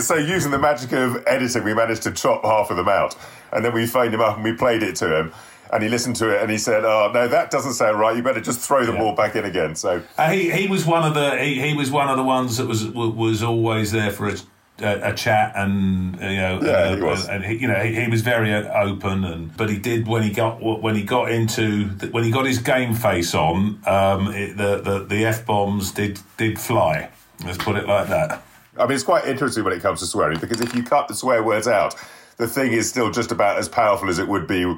so 0.00 0.14
using 0.14 0.52
the 0.52 0.58
magic 0.60 0.92
of 0.92 1.20
editing, 1.26 1.64
we 1.64 1.74
managed 1.74 2.04
to 2.04 2.12
chop 2.12 2.44
half 2.44 2.70
of 2.70 2.76
them 2.76 2.88
out. 2.88 3.16
And 3.52 3.64
then 3.64 3.74
we 3.74 3.86
phoned 3.86 4.14
him 4.14 4.20
up 4.20 4.36
and 4.36 4.44
we 4.44 4.52
played 4.52 4.84
it 4.84 4.94
to 4.96 5.18
him 5.18 5.32
and 5.72 5.82
he 5.82 5.88
listened 5.88 6.14
to 6.16 6.34
it 6.34 6.42
and 6.42 6.50
he 6.50 6.58
said, 6.58 6.84
"Oh 6.84 7.12
no, 7.14 7.28
that 7.28 7.52
doesn't 7.52 7.74
sound 7.74 8.00
right. 8.00 8.16
You 8.16 8.24
better 8.24 8.40
just 8.40 8.58
throw 8.58 8.84
them 8.84 8.96
yeah. 8.96 9.02
all 9.02 9.14
back 9.14 9.36
in 9.36 9.44
again." 9.44 9.76
So 9.76 10.02
uh, 10.18 10.30
he 10.30 10.50
he 10.50 10.66
was 10.66 10.84
one 10.84 11.04
of 11.04 11.14
the 11.14 11.38
he, 11.38 11.60
he 11.60 11.74
was 11.74 11.92
one 11.92 12.08
of 12.08 12.16
the 12.16 12.24
ones 12.24 12.56
that 12.56 12.66
was 12.66 12.86
was 12.88 13.44
always 13.44 13.92
there 13.92 14.10
for 14.10 14.28
a, 14.30 14.36
a, 14.80 15.10
a 15.10 15.14
chat 15.14 15.52
and 15.54 16.14
you 16.20 16.36
know 16.36 16.60
yeah, 16.62 16.70
uh, 16.70 16.96
he 16.96 17.02
was. 17.02 17.28
and 17.28 17.44
he, 17.44 17.54
you 17.56 17.68
know 17.68 17.74
he, 17.74 17.94
he, 17.94 18.08
was 18.08 18.22
very 18.22 18.52
open 18.52 19.24
and 19.24 19.56
but 19.56 19.68
he 19.68 19.78
did 19.78 20.06
when 20.06 20.22
he 20.22 20.30
got 20.30 20.60
when 20.60 20.94
he 20.94 21.02
got 21.02 21.30
into 21.30 21.86
when 22.10 22.24
he 22.24 22.30
got 22.30 22.46
his 22.46 22.58
game 22.58 22.94
face 22.94 23.34
on 23.34 23.80
um, 23.86 24.28
it, 24.28 24.56
the 24.56 24.80
the 24.80 25.04
the 25.04 25.24
f 25.24 25.44
bombs 25.46 25.92
did 25.92 26.20
did 26.36 26.58
fly. 26.58 27.10
Let's 27.44 27.58
put 27.58 27.76
it 27.76 27.86
like 27.86 28.08
that. 28.08 28.42
I 28.76 28.84
mean, 28.84 28.92
it's 28.92 29.04
quite 29.04 29.26
interesting 29.26 29.64
when 29.64 29.72
it 29.72 29.82
comes 29.82 30.00
to 30.00 30.06
swearing 30.06 30.38
because 30.38 30.60
if 30.60 30.74
you 30.74 30.82
cut 30.82 31.08
the 31.08 31.14
swear 31.14 31.42
words 31.42 31.66
out, 31.66 31.94
the 32.36 32.46
thing 32.46 32.72
is 32.72 32.88
still 32.88 33.10
just 33.10 33.32
about 33.32 33.58
as 33.58 33.68
powerful 33.68 34.08
as 34.08 34.18
it 34.18 34.28
would 34.28 34.46
be 34.46 34.74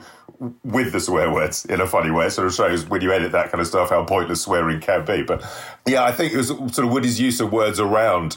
with 0.65 0.93
the 0.93 1.01
swear 1.01 1.31
words 1.31 1.65
in 1.67 1.81
a 1.81 1.87
funny 1.87 2.11
way. 2.11 2.27
It 2.27 2.31
sort 2.31 2.49
of 2.49 2.55
shows 2.55 2.85
when 2.87 3.01
you 3.01 3.13
edit 3.13 3.33
that 3.33 3.51
kind 3.51 3.61
of 3.61 3.67
stuff 3.67 3.91
how 3.91 4.05
pointless 4.05 4.43
swearing 4.43 4.81
can 4.81 5.05
be. 5.05 5.23
But 5.23 5.45
yeah, 5.87 6.03
I 6.03 6.13
think 6.13 6.33
it 6.33 6.37
was 6.37 6.49
sort 6.49 6.79
of 6.79 6.91
Woody's 6.91 7.21
use 7.21 7.41
of 7.41 7.53
words 7.53 7.79
around 7.79 8.37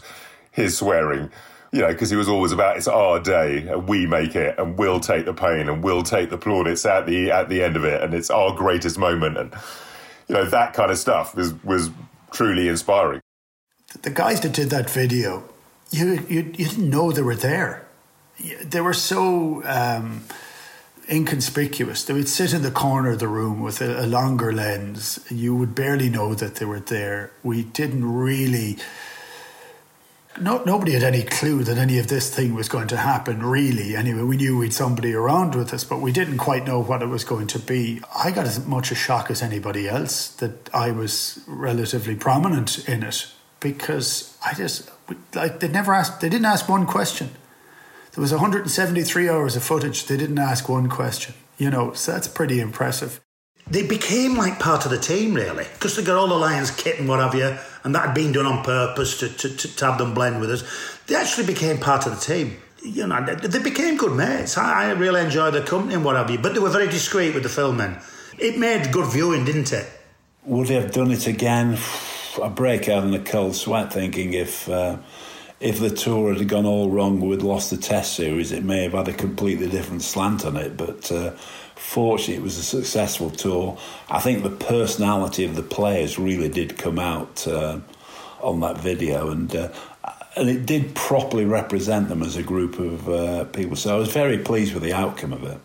his 0.51 0.77
swearing. 0.77 1.31
You 1.75 1.81
know, 1.81 1.87
because 1.89 2.09
he 2.09 2.15
was 2.15 2.29
always 2.29 2.53
about 2.53 2.77
it's 2.77 2.87
our 2.87 3.19
day 3.19 3.67
and 3.67 3.85
we 3.85 4.05
make 4.05 4.33
it 4.33 4.57
and 4.57 4.77
we'll 4.77 5.01
take 5.01 5.25
the 5.25 5.33
pain 5.33 5.67
and 5.67 5.83
we'll 5.83 6.03
take 6.03 6.29
the 6.29 6.37
plaudits 6.37 6.85
at 6.85 7.05
the 7.05 7.31
at 7.31 7.49
the 7.49 7.61
end 7.61 7.75
of 7.75 7.83
it 7.83 8.01
and 8.01 8.13
it's 8.13 8.29
our 8.29 8.55
greatest 8.55 8.97
moment 8.97 9.37
and 9.37 9.53
you 10.29 10.35
know 10.35 10.45
that 10.45 10.73
kind 10.73 10.89
of 10.89 10.97
stuff 10.97 11.35
was 11.35 11.53
was 11.65 11.89
truly 12.31 12.69
inspiring. 12.69 13.19
The 14.03 14.09
guys 14.09 14.39
that 14.39 14.53
did 14.53 14.69
that 14.69 14.89
video, 14.89 15.43
you 15.91 16.25
you, 16.29 16.53
you 16.57 16.65
didn't 16.69 16.89
know 16.89 17.11
they 17.11 17.21
were 17.21 17.35
there. 17.35 17.85
They 18.63 18.79
were 18.79 18.93
so. 18.93 19.61
Um, 19.65 20.23
inconspicuous. 21.07 22.03
They 22.03 22.13
would 22.13 22.27
sit 22.27 22.51
in 22.51 22.63
the 22.63 22.71
corner 22.71 23.11
of 23.11 23.19
the 23.19 23.27
room 23.27 23.61
with 23.61 23.79
a, 23.79 24.03
a, 24.03 24.07
longer 24.07 24.51
lens. 24.51 25.19
You 25.29 25.55
would 25.55 25.75
barely 25.75 26.09
know 26.09 26.33
that 26.33 26.55
they 26.55 26.65
were 26.65 26.79
there. 26.79 27.31
We 27.43 27.63
didn't 27.63 28.11
really. 28.11 28.77
No, 30.39 30.61
nobody 30.65 30.91
had 30.91 31.03
any 31.03 31.23
clue 31.23 31.63
that 31.63 31.77
any 31.77 31.97
of 31.97 32.07
this 32.07 32.33
thing 32.33 32.55
was 32.55 32.67
going 32.67 32.87
to 32.89 32.97
happen, 32.97 33.41
really. 33.41 33.95
Anyway, 33.95 34.21
we 34.21 34.35
knew 34.35 34.57
we'd 34.57 34.73
somebody 34.73 35.13
around 35.13 35.55
with 35.55 35.73
us, 35.73 35.85
but 35.85 36.01
we 36.01 36.11
didn't 36.11 36.37
quite 36.37 36.65
know 36.65 36.81
what 36.81 37.01
it 37.01 37.05
was 37.05 37.23
going 37.23 37.47
to 37.47 37.59
be. 37.59 38.01
I 38.13 38.31
got 38.31 38.45
as 38.45 38.65
much 38.65 38.91
a 38.91 38.95
shock 38.95 39.31
as 39.31 39.41
anybody 39.41 39.87
else 39.87 40.27
that 40.35 40.69
I 40.73 40.91
was 40.91 41.39
relatively 41.47 42.15
prominent 42.15 42.87
in 42.89 43.03
it 43.03 43.27
because 43.61 44.37
I 44.45 44.53
just, 44.53 44.91
like, 45.33 45.61
they 45.61 45.69
never 45.69 45.93
asked, 45.93 46.19
they 46.19 46.29
didn't 46.29 46.45
ask 46.45 46.67
one 46.67 46.85
question. 46.85 47.29
There 48.11 48.21
was 48.21 48.31
173 48.31 49.29
hours 49.29 49.55
of 49.55 49.63
footage. 49.63 50.05
They 50.05 50.17
didn't 50.17 50.39
ask 50.39 50.67
one 50.67 50.89
question. 50.89 51.33
You 51.57 51.69
know, 51.69 51.93
so 51.93 52.11
that's 52.11 52.27
pretty 52.27 52.59
impressive. 52.59 53.21
They 53.67 53.85
became 53.85 54.35
like 54.35 54.59
part 54.59 54.85
of 54.85 54.91
the 54.91 54.99
team, 54.99 55.33
really, 55.33 55.65
because 55.73 55.95
they 55.95 56.03
got 56.03 56.17
all 56.17 56.27
the 56.27 56.35
Lions 56.35 56.69
kit 56.69 56.99
and 56.99 57.09
what 57.09 57.19
have 57.19 57.33
you, 57.33 57.57
and 57.83 57.95
that 57.95 58.07
had 58.07 58.13
been 58.15 58.31
done 58.31 58.45
on 58.45 58.63
purpose 58.63 59.19
to, 59.19 59.29
to, 59.29 59.49
to 59.55 59.85
have 59.85 59.97
them 59.97 60.13
blend 60.13 60.39
with 60.39 60.51
us. 60.51 60.99
They 61.07 61.15
actually 61.15 61.47
became 61.47 61.79
part 61.79 62.05
of 62.05 62.13
the 62.13 62.21
team. 62.21 62.57
You 62.83 63.07
know, 63.07 63.25
they, 63.25 63.63
became 63.63 63.97
good 63.97 64.15
mates. 64.15 64.59
I, 64.59 64.89
I 64.89 64.91
really 64.91 65.21
enjoyed 65.21 65.55
their 65.55 65.63
company 65.63 65.95
and 65.95 66.05
what 66.05 66.15
have 66.15 66.29
you, 66.29 66.37
but 66.37 66.53
they 66.53 66.59
were 66.59 66.69
very 66.69 66.87
discreet 66.87 67.33
with 67.33 67.41
the 67.41 67.49
filming. 67.49 67.97
It 68.37 68.59
made 68.59 68.91
good 68.91 69.11
viewing, 69.11 69.45
didn't 69.45 69.73
it? 69.73 69.87
Would 70.43 70.67
they 70.67 70.75
have 70.75 70.91
done 70.91 71.09
it 71.09 71.25
again? 71.25 71.79
I 72.43 72.49
break 72.49 72.87
out 72.87 73.03
in 73.03 73.13
a 73.15 73.19
cold 73.19 73.55
sweat 73.55 73.93
thinking 73.93 74.33
if 74.33 74.69
uh, 74.69 74.97
if 75.61 75.79
the 75.79 75.89
tour 75.89 76.33
had 76.33 76.47
gone 76.47 76.65
all 76.65 76.89
wrong, 76.91 77.21
we'd 77.21 77.41
lost 77.41 77.71
the 77.71 77.77
Test 77.77 78.13
series. 78.13 78.51
It 78.51 78.63
may 78.63 78.83
have 78.83 78.91
had 78.91 79.07
a 79.07 79.13
completely 79.13 79.69
different 79.69 80.03
slant 80.03 80.45
on 80.45 80.55
it, 80.55 80.77
but. 80.77 81.11
Uh, 81.11 81.35
fortunately, 81.85 82.35
it 82.35 82.41
was 82.41 82.57
a 82.57 82.63
successful 82.63 83.29
tour. 83.29 83.77
I 84.09 84.19
think 84.19 84.43
the 84.43 84.49
personality 84.49 85.45
of 85.45 85.55
the 85.55 85.63
players 85.63 86.19
really 86.19 86.49
did 86.49 86.77
come 86.77 86.99
out 86.99 87.47
uh, 87.47 87.79
on 88.41 88.59
that 88.61 88.77
video, 88.77 89.29
and 89.29 89.55
uh, 89.55 89.69
and 90.35 90.49
it 90.49 90.65
did 90.65 90.95
properly 90.95 91.45
represent 91.45 92.09
them 92.09 92.21
as 92.21 92.35
a 92.35 92.43
group 92.43 92.79
of 92.79 93.07
uh, 93.07 93.45
people. 93.45 93.77
So 93.77 93.95
I 93.95 93.99
was 93.99 94.11
very 94.11 94.37
pleased 94.37 94.73
with 94.73 94.83
the 94.83 94.93
outcome 94.93 95.31
of 95.31 95.43
it. 95.43 95.59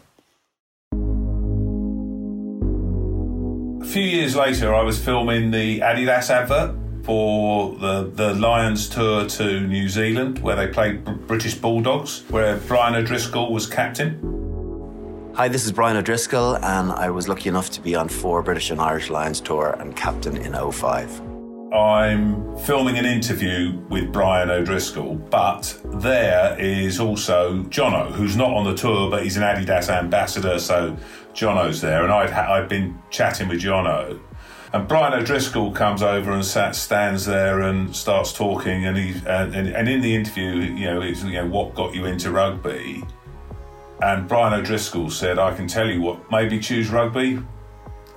A 3.82 3.92
few 3.92 4.04
years 4.04 4.36
later, 4.36 4.72
I 4.72 4.82
was 4.82 5.02
filming 5.02 5.50
the 5.50 5.80
Adidas 5.80 6.30
advert 6.30 6.76
for 7.02 7.74
the, 7.76 8.08
the 8.14 8.34
Lions 8.34 8.88
tour 8.88 9.26
to 9.26 9.60
New 9.66 9.88
Zealand, 9.88 10.38
where 10.38 10.54
they 10.54 10.68
played 10.68 11.04
British 11.26 11.56
Bulldogs, 11.56 12.22
where 12.28 12.58
Brian 12.68 12.94
O'Driscoll 12.94 13.52
was 13.52 13.66
captain. 13.66 14.39
Hi, 15.34 15.48
this 15.48 15.64
is 15.64 15.72
Brian 15.72 15.96
O'Driscoll, 15.96 16.56
and 16.56 16.90
I 16.90 17.08
was 17.08 17.28
lucky 17.28 17.48
enough 17.48 17.70
to 17.70 17.80
be 17.80 17.94
on 17.94 18.08
four 18.08 18.42
British 18.42 18.70
and 18.70 18.80
Irish 18.80 19.10
Lions 19.10 19.40
tour 19.40 19.76
and 19.78 19.96
captain 19.96 20.36
in 20.36 20.52
05. 20.52 21.22
I'm 21.72 22.58
filming 22.58 22.98
an 22.98 23.06
interview 23.06 23.78
with 23.88 24.12
Brian 24.12 24.50
O'Driscoll, 24.50 25.14
but 25.14 25.80
there 25.84 26.58
is 26.58 26.98
also 26.98 27.62
Jono, 27.64 28.10
who's 28.10 28.36
not 28.36 28.50
on 28.50 28.64
the 28.64 28.74
tour, 28.74 29.08
but 29.08 29.22
he's 29.22 29.36
an 29.36 29.44
Adidas 29.44 29.88
ambassador, 29.88 30.58
so 30.58 30.96
Jono's 31.32 31.80
there, 31.80 32.02
and 32.02 32.12
I'd 32.12 32.30
ha- 32.30 32.52
I'd 32.52 32.68
been 32.68 33.00
chatting 33.10 33.48
with 33.48 33.60
Jono, 33.60 34.20
and 34.72 34.88
Brian 34.88 35.14
O'Driscoll 35.14 35.70
comes 35.70 36.02
over 36.02 36.32
and 36.32 36.44
sat, 36.44 36.74
stands 36.74 37.24
there 37.24 37.60
and 37.60 37.94
starts 37.94 38.32
talking, 38.32 38.84
and 38.84 38.96
he 38.96 39.12
and, 39.26 39.54
and, 39.54 39.68
and 39.68 39.88
in 39.88 40.00
the 40.00 40.14
interview, 40.14 40.50
you 40.50 40.86
know, 40.86 41.00
it's 41.00 41.22
you 41.22 41.34
know 41.34 41.46
what 41.46 41.74
got 41.74 41.94
you 41.94 42.04
into 42.04 42.32
rugby, 42.32 43.04
and 44.02 44.28
Brian 44.28 44.54
O'Driscoll 44.54 45.10
said, 45.10 45.38
"I 45.38 45.54
can 45.54 45.66
tell 45.66 45.88
you 45.88 46.00
what 46.00 46.30
made 46.30 46.50
me 46.50 46.58
choose 46.58 46.90
rugby." 46.90 47.42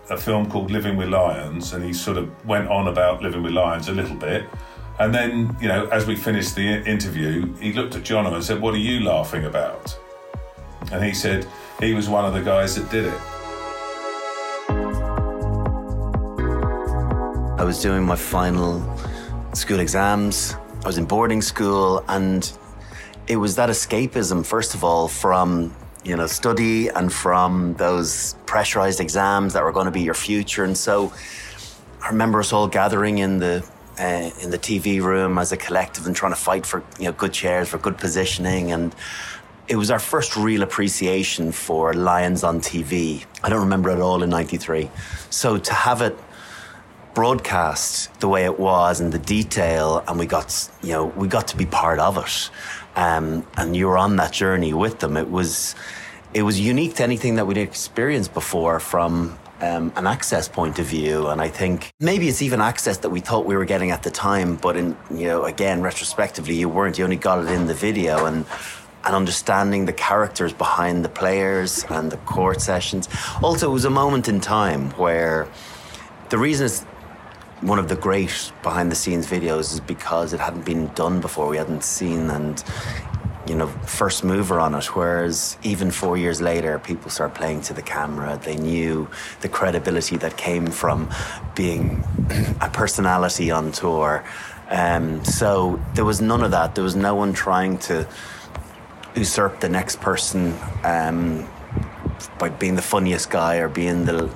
A 0.10 0.18
film 0.18 0.50
called 0.50 0.70
Living 0.70 0.98
with 0.98 1.08
Lions, 1.08 1.74
and 1.74 1.84
he 1.84 1.94
sort 1.94 2.18
of 2.18 2.30
went 2.46 2.68
on 2.68 2.88
about 2.88 3.22
Living 3.22 3.42
with 3.42 3.54
Lions 3.54 3.88
a 3.88 3.94
little 3.94 4.18
bit. 4.18 4.44
And 5.00 5.14
then, 5.14 5.56
you 5.60 5.68
know, 5.68 5.88
as 5.88 6.06
we 6.06 6.16
finished 6.16 6.56
the 6.56 6.84
interview, 6.86 7.54
he 7.56 7.74
looked 7.74 7.96
at 7.96 8.04
Jono 8.04 8.34
and 8.34 8.44
said, 8.44 8.62
What 8.62 8.74
are 8.74 8.86
you 8.90 9.00
laughing 9.00 9.46
about? 9.46 9.98
And 10.92 11.04
he 11.04 11.14
said, 11.14 11.48
he 11.80 11.94
was 11.94 12.08
one 12.08 12.26
of 12.26 12.34
the 12.34 12.42
guys 12.42 12.76
that 12.76 12.90
did 12.90 13.06
it. 13.06 13.22
I 17.60 17.64
was 17.66 17.82
doing 17.82 18.04
my 18.04 18.16
final 18.16 18.82
school 19.54 19.80
exams. 19.80 20.56
I 20.84 20.88
was 20.88 20.98
in 20.98 21.06
boarding 21.06 21.42
school, 21.42 22.04
and 22.08 22.52
it 23.28 23.38
was 23.38 23.56
that 23.56 23.70
escapism, 23.70 24.46
first 24.46 24.74
of 24.74 24.84
all, 24.84 25.08
from 25.08 25.74
you 26.04 26.16
know 26.16 26.28
study 26.28 26.90
and 26.90 27.12
from 27.12 27.76
those 27.76 28.36
pressurized 28.46 29.00
exams 29.00 29.54
that 29.54 29.64
were 29.64 29.72
going 29.72 29.86
to 29.86 29.92
be 29.92 30.02
your 30.02 30.14
future. 30.14 30.64
And 30.64 30.78
so, 30.78 31.14
I 32.02 32.10
remember 32.10 32.40
us 32.40 32.52
all 32.52 32.68
gathering 32.68 33.20
in 33.20 33.40
the 33.40 33.66
uh, 34.00 34.30
in 34.42 34.50
the 34.50 34.60
TV 34.60 35.02
room 35.02 35.38
as 35.38 35.52
a 35.52 35.58
collective 35.58 36.08
and 36.08 36.16
trying 36.16 36.34
to 36.34 36.40
fight 36.40 36.66
for 36.66 36.84
you 37.00 37.06
know 37.06 37.14
good 37.14 37.34
chairs, 37.34 37.70
for 37.70 37.78
good 37.78 37.98
positioning, 37.98 38.72
and 38.72 38.96
it 39.68 39.78
was 39.78 39.90
our 39.90 40.00
first 40.00 40.36
real 40.36 40.62
appreciation 40.62 41.52
for 41.52 41.94
Lions 41.94 42.44
on 42.44 42.60
TV. 42.60 43.26
I 43.44 43.50
don't 43.50 43.62
remember 43.62 43.90
it 43.90 44.00
all 44.00 44.22
in 44.24 44.30
'93, 44.30 44.90
so 45.30 45.58
to 45.58 45.74
have 45.74 46.02
it 46.02 46.18
broadcast 47.14 48.20
the 48.20 48.28
way 48.28 48.44
it 48.44 48.60
was 48.60 49.00
and 49.00 49.12
the 49.12 49.20
detail, 49.20 50.04
and 50.08 50.20
we 50.20 50.26
got 50.26 50.70
you 50.82 50.92
know 50.92 51.06
we 51.06 51.28
got 51.28 51.48
to 51.50 51.58
be 51.58 51.66
part 51.66 52.00
of 52.00 52.18
it, 52.18 52.50
um, 52.96 53.46
and 53.58 53.76
you 53.76 53.88
were 53.88 53.98
on 53.98 54.16
that 54.18 54.32
journey 54.32 54.74
with 54.74 55.00
them. 55.00 55.18
It 55.18 55.30
was 55.30 55.76
it 56.34 56.44
was 56.44 56.60
unique 56.60 56.96
to 56.96 57.04
anything 57.04 57.36
that 57.36 57.46
we'd 57.46 57.58
experienced 57.58 58.34
before 58.34 58.80
from. 58.80 59.38
Um, 59.62 59.94
an 59.96 60.08
access 60.08 60.50
point 60.50 60.78
of 60.78 60.88
view, 60.88 61.28
and 61.28 61.40
I 61.40 61.48
think 61.48 61.94
maybe 62.02 62.28
it's 62.28 62.42
even 62.42 62.60
access 62.60 62.98
that 62.98 63.12
we 63.12 63.22
thought 63.22 63.46
we 63.46 63.56
were 63.56 63.64
getting 63.64 63.92
at 63.92 64.04
the 64.04 64.12
time, 64.12 64.58
but 64.58 64.76
in 64.76 64.98
you 65.10 65.28
know 65.28 65.46
again 65.46 65.82
retrospectively 65.82 66.56
you 66.56 66.68
weren't. 66.68 66.98
You 66.98 67.06
only 67.06 67.16
got 67.16 67.46
it 67.46 67.50
in 67.50 67.68
the 67.68 67.74
video, 67.74 68.26
and 68.26 68.46
and 69.06 69.16
understanding 69.16 69.86
the 69.86 69.94
characters 69.94 70.54
behind 70.54 71.04
the 71.04 71.10
players 71.10 71.86
and 71.90 72.12
the 72.12 72.18
court 72.18 72.62
sessions. 72.62 73.08
Also, 73.42 73.70
it 73.70 73.74
was 73.74 73.86
a 73.86 73.90
moment 73.90 74.28
in 74.28 74.40
time 74.40 74.92
where 74.92 75.48
the 76.30 76.38
reason 76.38 76.66
it's 76.66 76.86
one 77.64 77.80
of 77.80 77.88
the 77.88 77.96
great 77.96 78.52
behind 78.62 78.92
the 78.92 78.96
scenes 78.96 79.26
videos 79.26 79.74
is 79.74 79.80
because 79.80 80.34
it 80.34 80.40
hadn't 80.40 80.66
been 80.66 80.88
done 80.94 81.22
before. 81.22 81.48
We 81.48 81.58
hadn't 81.58 81.84
seen 81.84 82.30
and 82.30 82.62
you 83.48 83.56
know 83.56 83.68
first 83.86 84.24
mover 84.24 84.60
on 84.60 84.76
it. 84.76 84.86
Whereas 84.96 85.58
even 85.64 85.90
four 85.92 86.18
years 86.18 86.42
later, 86.42 86.78
people 86.80 87.10
start 87.10 87.36
playing 87.36 87.62
to 87.62 87.74
the 87.74 87.82
camera. 87.82 88.40
They 88.44 88.58
knew 88.58 89.08
the 89.42 89.50
credibility 89.50 90.18
that 90.18 90.36
came 90.36 90.68
from 90.68 91.10
being 91.56 92.04
a 92.62 92.70
personality 92.70 93.50
on 93.50 93.72
tour. 93.72 94.24
Um, 94.70 95.24
so 95.24 95.82
there 95.94 96.06
was 96.06 96.20
none 96.22 96.44
of 96.44 96.52
that. 96.52 96.76
There 96.76 96.84
was 96.84 96.96
no 96.96 97.16
one 97.16 97.34
trying 97.34 97.78
to 97.90 98.08
usurp 99.16 99.60
the 99.60 99.70
next 99.70 100.02
person 100.02 100.54
um, 100.84 101.48
by 102.40 102.50
being 102.50 102.76
the 102.76 102.82
funniest 102.82 103.30
guy 103.30 103.58
or 103.58 103.70
being 103.70 104.06
the 104.06 104.30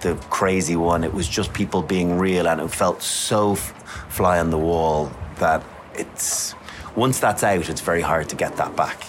the 0.00 0.14
crazy 0.30 0.76
one. 0.76 1.04
It 1.04 1.12
was 1.12 1.28
just 1.28 1.52
people 1.52 1.82
being 1.82 2.18
real, 2.18 2.48
and 2.48 2.60
it 2.60 2.68
felt 2.68 3.02
so 3.02 3.52
f- 3.52 3.72
fly 4.08 4.38
on 4.38 4.50
the 4.50 4.58
wall 4.58 5.10
that 5.38 5.62
it's 5.94 6.54
once 6.98 7.20
that's 7.20 7.44
out, 7.44 7.68
it's 7.68 7.80
very 7.80 8.00
hard 8.00 8.28
to 8.28 8.36
get 8.36 8.56
that 8.56 8.74
back. 8.74 9.06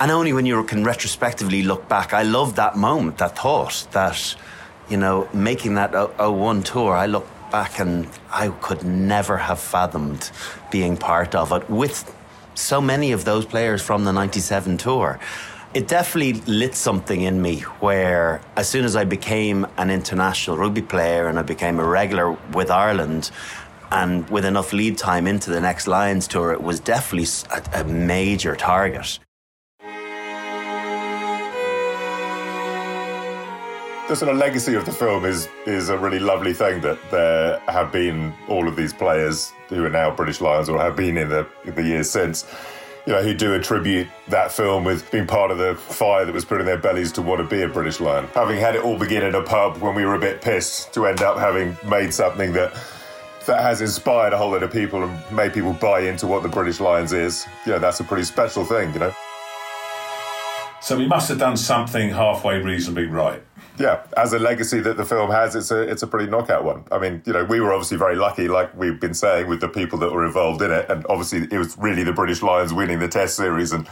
And 0.00 0.10
only 0.10 0.32
when 0.32 0.44
you 0.44 0.62
can 0.64 0.84
retrospectively 0.84 1.62
look 1.62 1.88
back, 1.88 2.12
I 2.12 2.22
love 2.24 2.56
that 2.56 2.76
moment, 2.76 3.18
that 3.18 3.38
thought 3.38 3.86
that, 3.92 4.36
you 4.88 4.96
know, 4.96 5.28
making 5.32 5.74
that 5.76 5.92
01 6.18 6.64
tour, 6.64 6.94
I 6.94 7.06
look 7.06 7.26
back 7.50 7.78
and 7.78 8.08
I 8.30 8.48
could 8.48 8.82
never 8.82 9.36
have 9.36 9.60
fathomed 9.60 10.30
being 10.70 10.96
part 10.96 11.34
of 11.34 11.52
it 11.52 11.70
with 11.70 12.12
so 12.54 12.80
many 12.80 13.12
of 13.12 13.24
those 13.24 13.46
players 13.46 13.80
from 13.80 14.04
the 14.04 14.12
97 14.12 14.76
tour 14.76 15.20
it 15.76 15.88
definitely 15.88 16.32
lit 16.50 16.74
something 16.74 17.20
in 17.20 17.42
me 17.42 17.60
where 17.80 18.40
as 18.56 18.66
soon 18.66 18.86
as 18.86 18.96
I 18.96 19.04
became 19.04 19.66
an 19.76 19.90
international 19.90 20.56
rugby 20.56 20.80
player 20.80 21.28
and 21.28 21.38
I 21.38 21.42
became 21.42 21.78
a 21.78 21.84
regular 21.84 22.30
with 22.54 22.70
Ireland 22.70 23.30
and 23.92 24.26
with 24.30 24.46
enough 24.46 24.72
lead 24.72 24.96
time 24.96 25.26
into 25.26 25.50
the 25.50 25.60
next 25.60 25.86
Lions 25.86 26.26
tour, 26.26 26.50
it 26.54 26.62
was 26.62 26.80
definitely 26.80 27.28
a, 27.50 27.82
a 27.82 27.84
major 27.84 28.56
target. 28.56 29.18
the 34.08 34.14
sort 34.14 34.30
of 34.30 34.38
legacy 34.38 34.74
of 34.74 34.86
the 34.86 34.92
film 34.92 35.24
is 35.24 35.48
is 35.66 35.88
a 35.88 35.98
really 35.98 36.20
lovely 36.20 36.54
thing 36.54 36.80
that 36.80 36.96
there 37.10 37.58
have 37.66 37.90
been 37.90 38.32
all 38.48 38.68
of 38.68 38.76
these 38.76 38.92
players 38.92 39.52
who 39.68 39.84
are 39.84 39.90
now 39.90 40.14
British 40.14 40.40
Lions 40.40 40.68
or 40.68 40.78
have 40.78 40.94
been 40.94 41.16
in 41.16 41.28
the 41.28 41.44
in 41.64 41.74
the 41.74 41.82
years 41.82 42.08
since 42.08 42.44
you 43.06 43.12
know, 43.12 43.22
who 43.22 43.34
do 43.34 43.54
attribute 43.54 44.08
that 44.28 44.50
film 44.50 44.84
with 44.84 45.08
being 45.12 45.26
part 45.26 45.50
of 45.50 45.58
the 45.58 45.76
fire 45.76 46.24
that 46.24 46.34
was 46.34 46.44
put 46.44 46.60
in 46.60 46.66
their 46.66 46.78
bellies 46.78 47.12
to 47.12 47.22
want 47.22 47.40
to 47.40 47.46
be 47.46 47.62
a 47.62 47.68
British 47.68 48.00
Lion. 48.00 48.26
Having 48.34 48.58
had 48.58 48.74
it 48.74 48.82
all 48.82 48.98
begin 48.98 49.22
in 49.22 49.34
a 49.34 49.42
pub 49.42 49.76
when 49.78 49.94
we 49.94 50.04
were 50.04 50.16
a 50.16 50.18
bit 50.18 50.42
pissed 50.42 50.92
to 50.94 51.06
end 51.06 51.22
up 51.22 51.38
having 51.38 51.76
made 51.88 52.12
something 52.12 52.52
that 52.52 52.74
that 53.46 53.60
has 53.60 53.80
inspired 53.80 54.32
a 54.32 54.36
whole 54.36 54.50
lot 54.50 54.64
of 54.64 54.72
people 54.72 55.04
and 55.04 55.36
made 55.36 55.54
people 55.54 55.72
buy 55.72 56.00
into 56.00 56.26
what 56.26 56.42
the 56.42 56.48
British 56.48 56.80
Lions 56.80 57.12
is, 57.12 57.46
you 57.64 57.70
know, 57.70 57.78
that's 57.78 58.00
a 58.00 58.04
pretty 58.04 58.24
special 58.24 58.64
thing, 58.64 58.92
you 58.92 58.98
know. 58.98 59.14
So 60.80 60.98
we 60.98 61.06
must 61.06 61.28
have 61.28 61.38
done 61.38 61.56
something 61.56 62.10
halfway 62.10 62.58
reasonably 62.58 63.06
right 63.06 63.40
yeah, 63.78 64.02
as 64.16 64.32
a 64.32 64.38
legacy 64.38 64.80
that 64.80 64.96
the 64.96 65.04
film 65.04 65.30
has, 65.30 65.54
it's 65.54 65.70
a 65.70 65.80
it's 65.80 66.02
a 66.02 66.06
pretty 66.06 66.30
knockout 66.30 66.64
one. 66.64 66.84
I 66.90 66.98
mean, 66.98 67.22
you 67.26 67.32
know, 67.32 67.44
we 67.44 67.60
were 67.60 67.72
obviously 67.72 67.98
very 67.98 68.16
lucky, 68.16 68.48
like 68.48 68.74
we've 68.76 68.98
been 68.98 69.14
saying, 69.14 69.48
with 69.48 69.60
the 69.60 69.68
people 69.68 69.98
that 70.00 70.12
were 70.12 70.24
involved 70.24 70.62
in 70.62 70.70
it, 70.70 70.88
and 70.88 71.04
obviously 71.08 71.46
it 71.50 71.58
was 71.58 71.76
really 71.78 72.02
the 72.02 72.12
British 72.12 72.42
Lions 72.42 72.72
winning 72.72 72.98
the 72.98 73.08
Test 73.08 73.36
series, 73.36 73.72
and 73.72 73.86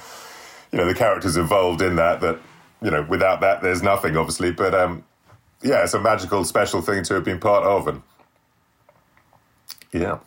you 0.72 0.78
know 0.78 0.86
the 0.86 0.94
characters 0.94 1.36
involved 1.36 1.82
in 1.82 1.96
that. 1.96 2.20
That 2.20 2.40
you 2.82 2.90
know, 2.90 3.02
without 3.08 3.40
that, 3.40 3.62
there's 3.62 3.82
nothing, 3.82 4.16
obviously. 4.16 4.52
But 4.52 4.74
um, 4.74 5.04
yeah, 5.62 5.82
it's 5.82 5.94
a 5.94 6.00
magical, 6.00 6.44
special 6.44 6.80
thing 6.80 7.02
to 7.04 7.14
have 7.14 7.24
been 7.24 7.40
part 7.40 7.64
of, 7.64 7.88
and 7.88 8.02
yeah. 9.92 10.18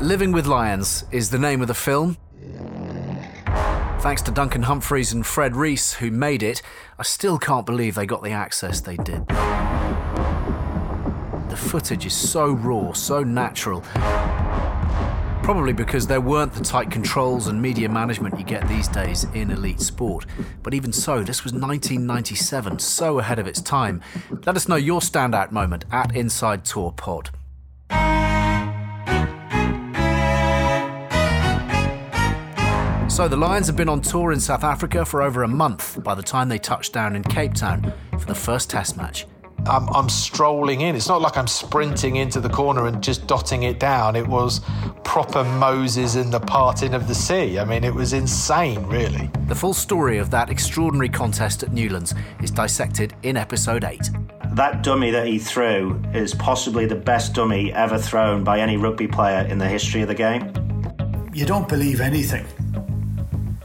Living 0.00 0.32
with 0.32 0.46
Lions 0.46 1.04
is 1.10 1.30
the 1.30 1.38
name 1.38 1.60
of 1.60 1.68
the 1.68 1.74
film. 1.74 2.16
Thanks 4.00 4.22
to 4.22 4.30
Duncan 4.30 4.62
Humphreys 4.62 5.12
and 5.12 5.26
Fred 5.26 5.54
Rees, 5.54 5.92
who 5.92 6.10
made 6.10 6.42
it, 6.42 6.62
I 6.98 7.02
still 7.02 7.38
can't 7.38 7.66
believe 7.66 7.94
they 7.94 8.06
got 8.06 8.22
the 8.22 8.30
access 8.30 8.80
they 8.80 8.96
did. 8.96 9.28
The 11.48 11.56
footage 11.56 12.06
is 12.06 12.16
so 12.16 12.52
raw, 12.52 12.94
so 12.94 13.22
natural. 13.22 13.82
Probably 15.42 15.74
because 15.74 16.06
there 16.06 16.22
weren't 16.22 16.54
the 16.54 16.64
tight 16.64 16.90
controls 16.90 17.48
and 17.48 17.60
media 17.60 17.90
management 17.90 18.38
you 18.38 18.44
get 18.44 18.66
these 18.68 18.88
days 18.88 19.24
in 19.34 19.50
elite 19.50 19.80
sport. 19.80 20.24
But 20.62 20.72
even 20.72 20.94
so, 20.94 21.22
this 21.22 21.44
was 21.44 21.52
1997, 21.52 22.78
so 22.78 23.18
ahead 23.18 23.38
of 23.38 23.46
its 23.46 23.60
time. 23.60 24.00
Let 24.46 24.56
us 24.56 24.66
know 24.66 24.76
your 24.76 25.00
standout 25.00 25.52
moment 25.52 25.84
at 25.92 26.16
Inside 26.16 26.64
Tour 26.64 26.92
Pod. 26.96 27.28
So 33.20 33.28
the 33.28 33.36
Lions 33.36 33.66
have 33.66 33.76
been 33.76 33.90
on 33.90 34.00
tour 34.00 34.32
in 34.32 34.40
South 34.40 34.64
Africa 34.64 35.04
for 35.04 35.20
over 35.20 35.42
a 35.42 35.46
month 35.46 36.02
by 36.02 36.14
the 36.14 36.22
time 36.22 36.48
they 36.48 36.58
touched 36.58 36.94
down 36.94 37.14
in 37.14 37.22
Cape 37.22 37.52
Town 37.52 37.92
for 38.18 38.24
the 38.24 38.34
first 38.34 38.70
test 38.70 38.96
match. 38.96 39.26
I'm, 39.66 39.90
I'm, 39.90 40.08
strolling 40.08 40.80
in. 40.80 40.96
It's 40.96 41.06
not 41.06 41.20
like 41.20 41.36
I'm 41.36 41.46
sprinting 41.46 42.16
into 42.16 42.40
the 42.40 42.48
corner 42.48 42.86
and 42.86 43.02
just 43.02 43.26
dotting 43.26 43.64
it 43.64 43.78
down. 43.78 44.16
It 44.16 44.26
was 44.26 44.62
proper 45.04 45.44
Moses 45.44 46.16
in 46.16 46.30
the 46.30 46.40
parting 46.40 46.94
of 46.94 47.08
the 47.08 47.14
sea. 47.14 47.58
I 47.58 47.64
mean, 47.66 47.84
it 47.84 47.94
was 47.94 48.14
insane, 48.14 48.86
really. 48.86 49.30
The 49.48 49.54
full 49.54 49.74
story 49.74 50.16
of 50.16 50.30
that 50.30 50.48
extraordinary 50.48 51.10
contest 51.10 51.62
at 51.62 51.74
Newlands 51.74 52.14
is 52.42 52.50
dissected 52.50 53.12
in 53.22 53.36
episode 53.36 53.84
8. 53.84 54.00
That 54.54 54.82
dummy 54.82 55.10
that 55.10 55.26
he 55.26 55.38
threw 55.38 56.02
is 56.14 56.34
possibly 56.34 56.86
the 56.86 56.96
best 56.96 57.34
dummy 57.34 57.70
ever 57.74 57.98
thrown 57.98 58.44
by 58.44 58.60
any 58.60 58.78
rugby 58.78 59.08
player 59.08 59.46
in 59.46 59.58
the 59.58 59.68
history 59.68 60.00
of 60.00 60.08
the 60.08 60.14
game. 60.14 60.50
You 61.34 61.44
don't 61.44 61.68
believe 61.68 62.00
anything 62.00 62.46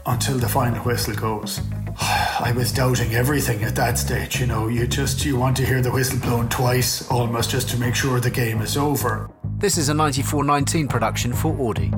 until 0.06 0.38
the 0.38 0.48
final 0.48 0.82
whistle 0.84 1.14
goes. 1.14 1.60
I 2.00 2.52
was 2.56 2.72
doubting 2.72 3.14
everything 3.14 3.64
at 3.64 3.74
that 3.76 3.98
stage. 3.98 4.40
You 4.40 4.46
know, 4.46 4.68
you 4.68 4.86
just 4.86 5.24
you 5.24 5.36
want 5.36 5.56
to 5.58 5.66
hear 5.66 5.80
the 5.80 5.90
whistle 5.90 6.18
blown 6.20 6.48
twice, 6.48 7.08
almost 7.10 7.50
just 7.50 7.68
to 7.70 7.78
make 7.78 7.94
sure 7.94 8.20
the 8.20 8.30
game 8.30 8.60
is 8.60 8.76
over. 8.76 9.30
This 9.58 9.78
is 9.78 9.88
a 9.88 9.94
94-19 9.94 10.88
production 10.88 11.32
for 11.32 11.56
Audi. 11.58 11.92